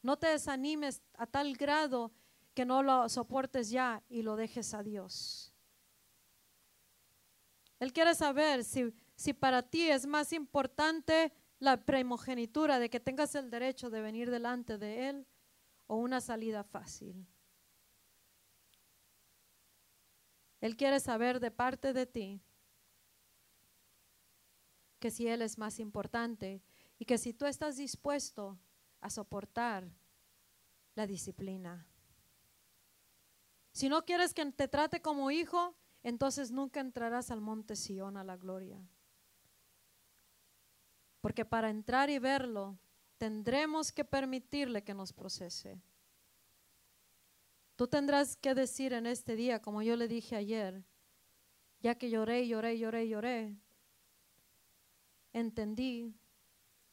No 0.02 0.16
te 0.16 0.26
desanimes 0.26 1.00
a 1.14 1.26
tal 1.26 1.54
grado 1.54 2.12
que 2.54 2.64
no 2.64 2.82
lo 2.82 3.08
soportes 3.08 3.70
ya 3.70 4.02
y 4.08 4.22
lo 4.22 4.34
dejes 4.34 4.74
a 4.74 4.82
Dios. 4.82 5.52
Él 7.78 7.92
quiere 7.92 8.14
saber 8.14 8.64
si, 8.64 8.92
si 9.14 9.34
para 9.34 9.62
ti 9.62 9.90
es 9.90 10.06
más 10.06 10.32
importante 10.32 11.32
la 11.58 11.84
primogenitura 11.84 12.78
de 12.78 12.88
que 12.88 13.00
tengas 13.00 13.34
el 13.34 13.50
derecho 13.50 13.90
de 13.90 14.00
venir 14.00 14.30
delante 14.30 14.78
de 14.78 15.08
Él 15.08 15.26
o 15.86 15.96
una 15.96 16.20
salida 16.20 16.64
fácil. 16.64 17.26
Él 20.60 20.76
quiere 20.76 21.00
saber 21.00 21.38
de 21.40 21.50
parte 21.50 21.92
de 21.92 22.06
ti 22.06 22.40
que 25.04 25.10
si 25.10 25.28
Él 25.28 25.42
es 25.42 25.58
más 25.58 25.80
importante 25.80 26.62
y 26.98 27.04
que 27.04 27.18
si 27.18 27.34
tú 27.34 27.44
estás 27.44 27.76
dispuesto 27.76 28.58
a 29.02 29.10
soportar 29.10 29.86
la 30.94 31.06
disciplina. 31.06 31.86
Si 33.70 33.90
no 33.90 34.06
quieres 34.06 34.32
que 34.32 34.46
te 34.46 34.66
trate 34.66 35.02
como 35.02 35.30
hijo, 35.30 35.76
entonces 36.02 36.50
nunca 36.50 36.80
entrarás 36.80 37.30
al 37.30 37.42
monte 37.42 37.76
Sión 37.76 38.16
a 38.16 38.24
la 38.24 38.38
gloria. 38.38 38.80
Porque 41.20 41.44
para 41.44 41.68
entrar 41.68 42.08
y 42.08 42.18
verlo, 42.18 42.78
tendremos 43.18 43.92
que 43.92 44.06
permitirle 44.06 44.84
que 44.84 44.94
nos 44.94 45.12
procese. 45.12 45.82
Tú 47.76 47.88
tendrás 47.88 48.36
que 48.36 48.54
decir 48.54 48.94
en 48.94 49.04
este 49.04 49.36
día, 49.36 49.60
como 49.60 49.82
yo 49.82 49.96
le 49.96 50.08
dije 50.08 50.34
ayer, 50.34 50.82
ya 51.80 51.94
que 51.94 52.08
lloré, 52.08 52.48
lloré, 52.48 52.78
lloré, 52.78 53.06
lloré, 53.06 53.63
entendí, 55.34 56.14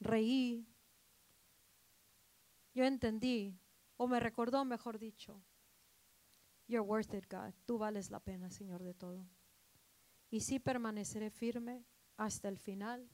reí, 0.02 0.68
yo 2.74 2.84
entendí, 2.84 3.58
o 3.96 4.08
me 4.08 4.20
recordó, 4.20 4.66
mejor 4.66 5.00
dicho, 5.00 5.42
You're 6.72 6.88
worth 6.88 7.14
it, 7.14 7.26
God. 7.30 7.54
Tú 7.66 7.78
vales 7.78 8.12
la 8.12 8.22
pena, 8.22 8.50
Señor, 8.50 8.82
de 8.82 8.94
todo. 8.94 9.28
Y 10.30 10.39
sí 10.39 10.58
permaneceré 10.58 11.30
firme 11.30 11.84
hasta 12.16 12.48
el 12.48 12.58
final. 12.58 13.10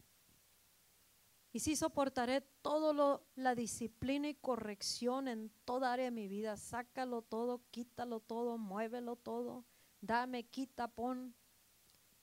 Y 1.52 1.60
sí 1.62 1.76
soportaré 1.76 2.42
todo 2.62 2.94
lo, 2.94 3.26
la 3.34 3.56
disciplina 3.56 4.30
y 4.30 4.36
corrección 4.36 5.28
en 5.28 5.50
toda 5.66 5.92
área 5.92 6.06
de 6.06 6.12
mi 6.12 6.28
vida. 6.28 6.56
Sácalo 6.56 7.24
todo, 7.24 7.64
quítalo 7.72 8.20
todo, 8.20 8.60
muévelo 8.60 9.16
todo. 9.16 9.66
Dame, 10.02 10.44
quita, 10.44 10.88
pon. 10.88 11.34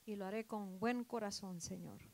Y 0.07 0.15
lo 0.15 0.27
haré 0.27 0.47
con 0.47 0.79
buen 0.79 1.03
corazón, 1.03 1.61
Señor. 1.61 2.14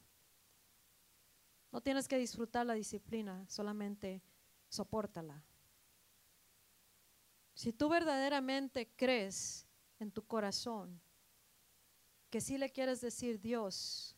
No 1.73 1.81
tienes 1.81 2.09
que 2.09 2.19
disfrutar 2.19 2.67
la 2.67 2.75
disciplina, 2.75 3.45
solamente 3.49 4.23
sopórtala. 4.69 5.45
Si 7.55 7.73
tú 7.73 7.89
verdaderamente 7.89 8.89
crees 8.97 9.67
en 9.99 10.11
tu 10.11 10.27
corazón 10.27 11.01
que 12.31 12.41
si 12.41 12.59
le 12.59 12.71
quieres 12.71 13.01
decir, 13.01 13.41
Dios, 13.41 14.17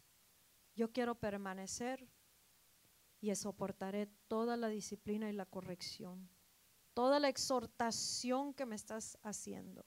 yo 0.75 0.93
quiero 0.93 1.15
permanecer 1.15 2.09
y 3.21 3.35
soportaré 3.35 4.07
toda 4.29 4.57
la 4.57 4.69
disciplina 4.69 5.29
y 5.31 5.33
la 5.33 5.47
corrección, 5.47 6.29
toda 6.95 7.19
la 7.19 7.29
exhortación 7.29 8.53
que 8.55 8.67
me 8.67 8.77
estás 8.77 9.19
haciendo, 9.23 9.85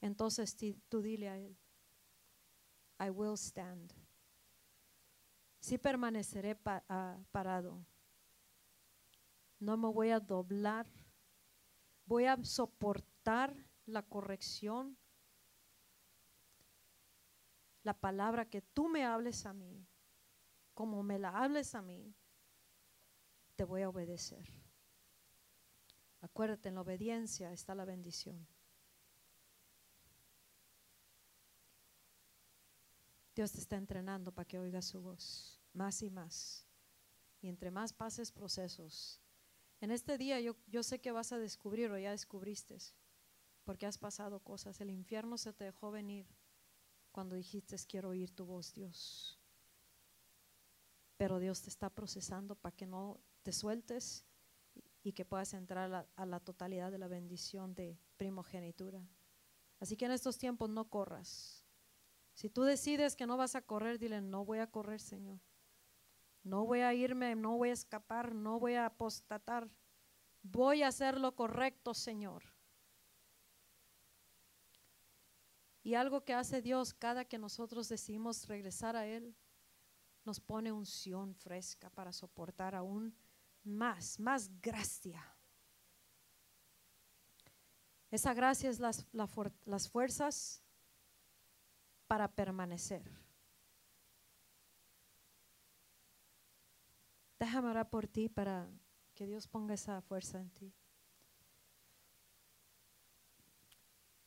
entonces 0.00 0.56
tú 0.88 1.02
dile 1.02 1.28
a 1.28 1.38
Él, 1.38 1.56
I 3.00 3.10
will 3.10 3.36
stand. 3.36 3.92
Si 5.66 5.78
permaneceré 5.78 6.56
ah, 6.64 7.18
parado, 7.32 7.84
no 9.58 9.76
me 9.76 9.88
voy 9.88 10.10
a 10.10 10.20
doblar 10.20 10.86
voy 12.04 12.26
a 12.26 12.36
soportar 12.44 13.52
la 13.84 14.02
corrección, 14.02 14.96
la 17.82 17.94
palabra 17.94 18.48
que 18.48 18.62
tú 18.62 18.88
me 18.88 19.04
hables 19.04 19.44
a 19.44 19.52
mí, 19.52 19.84
como 20.72 21.02
me 21.02 21.18
la 21.18 21.30
hables 21.30 21.74
a 21.74 21.82
mí, 21.82 22.14
te 23.56 23.64
voy 23.64 23.82
a 23.82 23.88
obedecer. 23.88 24.48
Acuérdate, 26.20 26.68
en 26.68 26.76
la 26.76 26.82
obediencia 26.82 27.50
está 27.50 27.74
la 27.74 27.84
bendición. 27.84 28.46
Dios 33.34 33.50
te 33.50 33.58
está 33.58 33.76
entrenando 33.76 34.32
para 34.32 34.46
que 34.46 34.60
oigas 34.60 34.84
su 34.84 35.02
voz 35.02 35.55
más 35.76 36.02
y 36.02 36.10
más. 36.10 36.66
Y 37.40 37.48
entre 37.48 37.70
más 37.70 37.92
pases 37.92 38.32
procesos, 38.32 39.20
en 39.80 39.90
este 39.90 40.18
día 40.18 40.40
yo, 40.40 40.56
yo 40.66 40.82
sé 40.82 41.00
que 41.00 41.12
vas 41.12 41.32
a 41.32 41.38
descubrir 41.38 41.90
o 41.90 41.98
ya 41.98 42.10
descubriste, 42.10 42.78
porque 43.64 43.86
has 43.86 43.98
pasado 43.98 44.40
cosas. 44.40 44.80
El 44.80 44.90
infierno 44.90 45.36
se 45.38 45.52
te 45.52 45.64
dejó 45.64 45.90
venir 45.90 46.26
cuando 47.12 47.36
dijiste 47.36 47.76
quiero 47.86 48.10
oír 48.10 48.30
tu 48.30 48.46
voz, 48.46 48.72
Dios. 48.72 49.38
Pero 51.18 51.38
Dios 51.38 51.62
te 51.62 51.68
está 51.68 51.90
procesando 51.90 52.56
para 52.56 52.74
que 52.74 52.86
no 52.86 53.20
te 53.42 53.52
sueltes 53.52 54.24
y 55.02 55.12
que 55.12 55.24
puedas 55.24 55.54
entrar 55.54 55.84
a 55.84 55.88
la, 55.88 56.08
a 56.16 56.26
la 56.26 56.40
totalidad 56.40 56.90
de 56.90 56.98
la 56.98 57.08
bendición 57.08 57.74
de 57.74 57.98
primogenitura. 58.16 59.06
Así 59.78 59.96
que 59.96 60.06
en 60.06 60.12
estos 60.12 60.38
tiempos 60.38 60.70
no 60.70 60.88
corras. 60.88 61.64
Si 62.34 62.50
tú 62.50 62.62
decides 62.64 63.16
que 63.16 63.26
no 63.26 63.36
vas 63.36 63.54
a 63.54 63.62
correr, 63.62 63.98
dile, 63.98 64.20
no 64.20 64.44
voy 64.44 64.58
a 64.58 64.70
correr, 64.70 65.00
Señor. 65.00 65.40
No 66.46 66.64
voy 66.64 66.78
a 66.78 66.94
irme, 66.94 67.34
no 67.34 67.56
voy 67.56 67.70
a 67.70 67.72
escapar, 67.72 68.32
no 68.32 68.60
voy 68.60 68.74
a 68.74 68.86
apostatar. 68.86 69.68
Voy 70.44 70.84
a 70.84 70.88
hacer 70.88 71.18
lo 71.18 71.34
correcto, 71.34 71.92
Señor. 71.92 72.44
Y 75.82 75.94
algo 75.94 76.24
que 76.24 76.34
hace 76.34 76.62
Dios 76.62 76.94
cada 76.94 77.24
que 77.24 77.36
nosotros 77.36 77.88
decidimos 77.88 78.46
regresar 78.46 78.94
a 78.94 79.08
Él, 79.08 79.34
nos 80.24 80.38
pone 80.38 80.70
unción 80.70 81.34
fresca 81.34 81.90
para 81.90 82.12
soportar 82.12 82.76
aún 82.76 83.16
más, 83.64 84.20
más 84.20 84.48
gracia. 84.60 85.36
Esa 88.08 88.34
gracia 88.34 88.70
es 88.70 88.78
las, 88.78 89.04
las 89.64 89.88
fuerzas 89.88 90.62
para 92.06 92.28
permanecer. 92.28 93.25
Déjame 97.38 97.68
orar 97.68 97.90
por 97.90 98.06
ti 98.06 98.28
para 98.28 98.68
que 99.14 99.26
Dios 99.26 99.46
ponga 99.46 99.74
esa 99.74 100.00
fuerza 100.00 100.40
en 100.40 100.50
ti. 100.50 100.74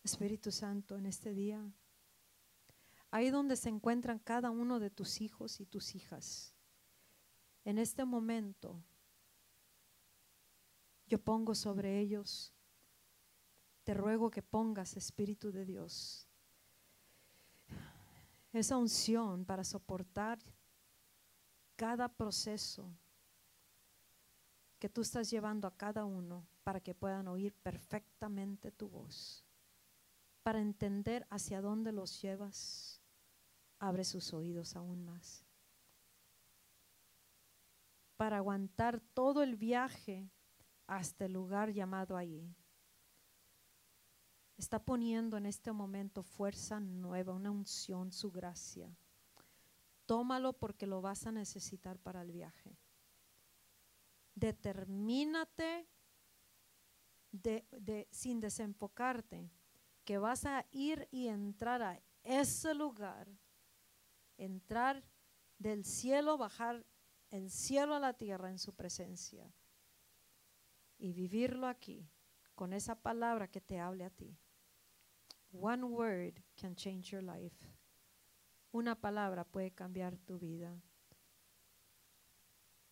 Espíritu 0.04 0.52
Santo, 0.52 0.98
en 0.98 1.06
este 1.06 1.34
día, 1.34 1.72
ahí 3.12 3.30
donde 3.30 3.56
se 3.56 3.70
encuentran 3.70 4.20
cada 4.20 4.50
uno 4.50 4.80
de 4.80 4.90
tus 4.90 5.22
hijos 5.22 5.60
y 5.60 5.66
tus 5.66 5.96
hijas, 5.96 6.54
en 7.66 7.78
este 7.78 8.06
momento, 8.06 8.82
yo 11.08 11.20
pongo 11.20 11.54
sobre 11.54 12.00
ellos, 12.00 12.54
te 13.84 13.94
ruego 13.94 14.32
que 14.32 14.42
pongas, 14.42 14.96
Espíritu 14.98 15.52
de 15.52 15.66
Dios, 15.66 16.28
esa 18.54 18.78
unción 18.78 19.46
para 19.46 19.64
soportar 19.64 20.40
cada 21.80 22.10
proceso 22.10 22.94
que 24.80 24.90
tú 24.90 25.00
estás 25.00 25.30
llevando 25.30 25.66
a 25.66 25.78
cada 25.78 26.04
uno 26.04 26.46
para 26.66 26.82
que 26.82 26.94
puedan 26.94 27.30
oír 27.30 27.54
perfectamente 27.54 28.70
tu 28.70 28.90
voz, 28.90 29.46
para 30.44 30.60
entender 30.60 31.26
hacia 31.30 31.62
dónde 31.62 31.94
los 31.94 32.22
llevas, 32.22 33.02
abre 33.80 34.04
sus 34.04 34.34
oídos 34.34 34.76
aún 34.76 35.06
más, 35.06 35.46
para 38.18 38.40
aguantar 38.40 39.00
todo 39.00 39.42
el 39.42 39.56
viaje 39.56 40.30
hasta 40.86 41.28
el 41.28 41.32
lugar 41.32 41.72
llamado 41.72 42.18
allí. 42.18 42.54
Está 44.58 44.84
poniendo 44.84 45.38
en 45.38 45.46
este 45.46 45.72
momento 45.72 46.24
fuerza 46.24 46.82
nueva, 46.82 47.34
una 47.34 47.52
unción, 47.52 48.12
su 48.12 48.32
gracia 48.32 48.94
tómalo 50.10 50.54
porque 50.54 50.88
lo 50.88 51.04
vas 51.04 51.28
a 51.28 51.32
necesitar 51.32 52.00
para 52.00 52.24
el 52.24 52.32
viaje. 52.32 52.76
Determínate 54.34 55.88
de, 57.32 58.08
sin 58.10 58.40
desenfocarte 58.40 59.52
que 60.04 60.18
vas 60.18 60.46
a 60.46 60.66
ir 60.72 61.08
y 61.12 61.28
entrar 61.28 61.84
a 61.84 62.02
ese 62.24 62.74
lugar, 62.74 63.28
entrar 64.36 65.04
del 65.60 65.86
cielo, 65.86 66.40
bajar 66.40 66.84
el 67.30 67.52
cielo 67.52 67.94
a 67.94 68.00
la 68.00 68.14
tierra 68.14 68.50
en 68.50 68.58
su 68.58 68.74
presencia 68.74 69.54
y 70.98 71.14
vivirlo 71.14 71.68
aquí 71.68 72.10
con 72.56 72.74
esa 72.74 73.00
palabra 73.00 73.48
que 73.48 73.62
te 73.62 73.80
hable 73.80 74.06
a 74.06 74.10
ti. 74.10 74.36
One 75.52 75.84
word 75.84 76.42
can 76.56 76.76
change 76.76 77.12
your 77.12 77.22
life. 77.22 77.79
Una 78.72 78.96
palabra 78.96 79.44
puede 79.46 79.72
cambiar 79.72 80.18
tu 80.18 80.38
vida. 80.38 80.80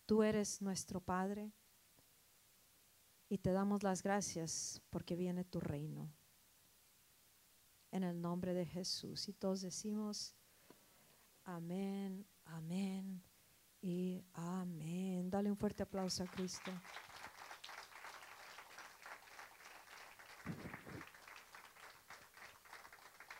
Tú 0.06 0.22
eres 0.22 0.60
nuestro 0.60 1.00
Padre 1.00 1.52
y 3.28 3.38
te 3.38 3.52
damos 3.52 3.82
las 3.82 4.02
gracias 4.02 4.82
porque 4.90 5.14
viene 5.14 5.44
tu 5.44 5.60
reino. 5.60 6.10
En 7.90 8.02
el 8.02 8.20
nombre 8.20 8.54
de 8.54 8.66
Jesús. 8.66 9.28
Y 9.28 9.34
todos 9.34 9.60
decimos, 9.60 10.34
amén, 11.44 12.26
amén 12.44 13.22
y 13.80 14.24
amén. 14.32 15.30
Dale 15.30 15.50
un 15.50 15.56
fuerte 15.56 15.84
aplauso 15.84 16.24
a 16.24 16.26
Cristo. 16.26 16.72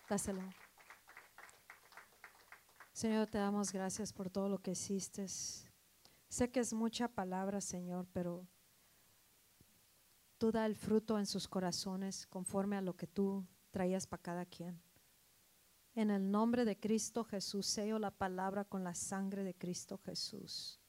Dáselo. 0.09 0.68
Señor, 2.99 3.29
te 3.29 3.39
damos 3.39 3.71
gracias 3.71 4.13
por 4.13 4.29
todo 4.29 4.49
lo 4.49 4.59
que 4.59 4.73
hiciste. 4.73 5.25
Sé 5.29 6.51
que 6.51 6.59
es 6.59 6.73
mucha 6.73 7.07
palabra, 7.07 7.61
Señor, 7.61 8.09
pero 8.13 8.45
tú 10.37 10.51
da 10.51 10.67
el 10.67 10.75
fruto 10.75 11.17
en 11.17 11.25
sus 11.25 11.47
corazones 11.47 12.27
conforme 12.27 12.77
a 12.77 12.81
lo 12.81 12.97
que 12.97 13.07
tú 13.07 13.47
traías 13.71 14.05
para 14.09 14.21
cada 14.21 14.47
quien. 14.47 14.83
En 15.95 16.11
el 16.11 16.29
nombre 16.29 16.65
de 16.65 16.77
Cristo 16.77 17.23
Jesús, 17.23 17.67
sello 17.67 18.01
la 18.01 18.11
palabra 18.11 18.65
con 18.65 18.83
la 18.83 18.97
sangre 18.97 19.45
de 19.45 19.55
Cristo 19.55 19.97
Jesús. 19.99 20.81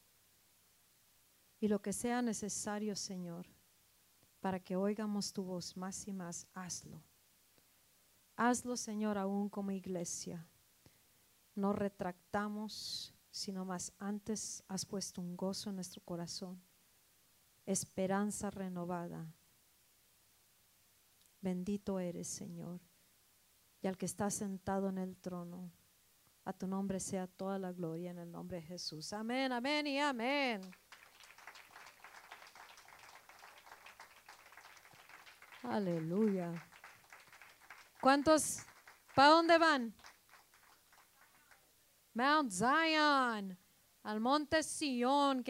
Y 1.59 1.67
lo 1.67 1.79
que 1.79 1.93
sea 1.93 2.23
necesario, 2.23 2.95
Señor, 2.95 3.45
para 4.39 4.59
que 4.59 4.75
oigamos 4.75 5.31
tu 5.31 5.43
voz 5.43 5.77
más 5.77 6.07
y 6.07 6.13
más, 6.13 6.47
hazlo. 6.55 7.03
Hazlo, 8.35 8.75
Señor, 8.77 9.15
aún 9.19 9.47
como 9.47 9.69
iglesia. 9.69 10.49
No 11.59 11.73
retractamos, 11.73 13.13
sino 13.29 13.65
más 13.65 13.91
antes 13.99 14.63
has 14.69 14.85
puesto 14.85 15.19
un 15.19 15.35
gozo 15.35 15.69
en 15.69 15.75
nuestro 15.75 16.01
corazón, 16.01 16.63
esperanza 17.65 18.49
renovada. 18.49 19.27
Bendito 21.41 21.99
eres, 21.99 22.29
Señor. 22.29 22.79
Y 23.81 23.87
al 23.87 23.97
que 23.97 24.05
está 24.05 24.29
sentado 24.29 24.87
en 24.87 24.99
el 24.99 25.17
trono, 25.17 25.69
a 26.45 26.53
tu 26.53 26.65
nombre 26.65 27.01
sea 27.01 27.27
toda 27.27 27.59
la 27.59 27.73
gloria 27.73 28.11
en 28.11 28.19
el 28.19 28.31
nombre 28.31 28.61
de 28.61 28.63
Jesús. 28.63 29.11
Amén, 29.11 29.51
amén 29.51 29.85
y 29.85 29.99
amén. 29.99 30.61
Aleluya. 35.63 36.53
¿Cuántos? 37.99 38.59
¿Para 39.13 39.31
dónde 39.31 39.57
van? 39.57 39.93
Mount 42.19 42.51
Zion, 42.51 43.57
al 44.03 44.19
monte 44.19 44.61
Sion, 44.61 45.41
que 45.41 45.47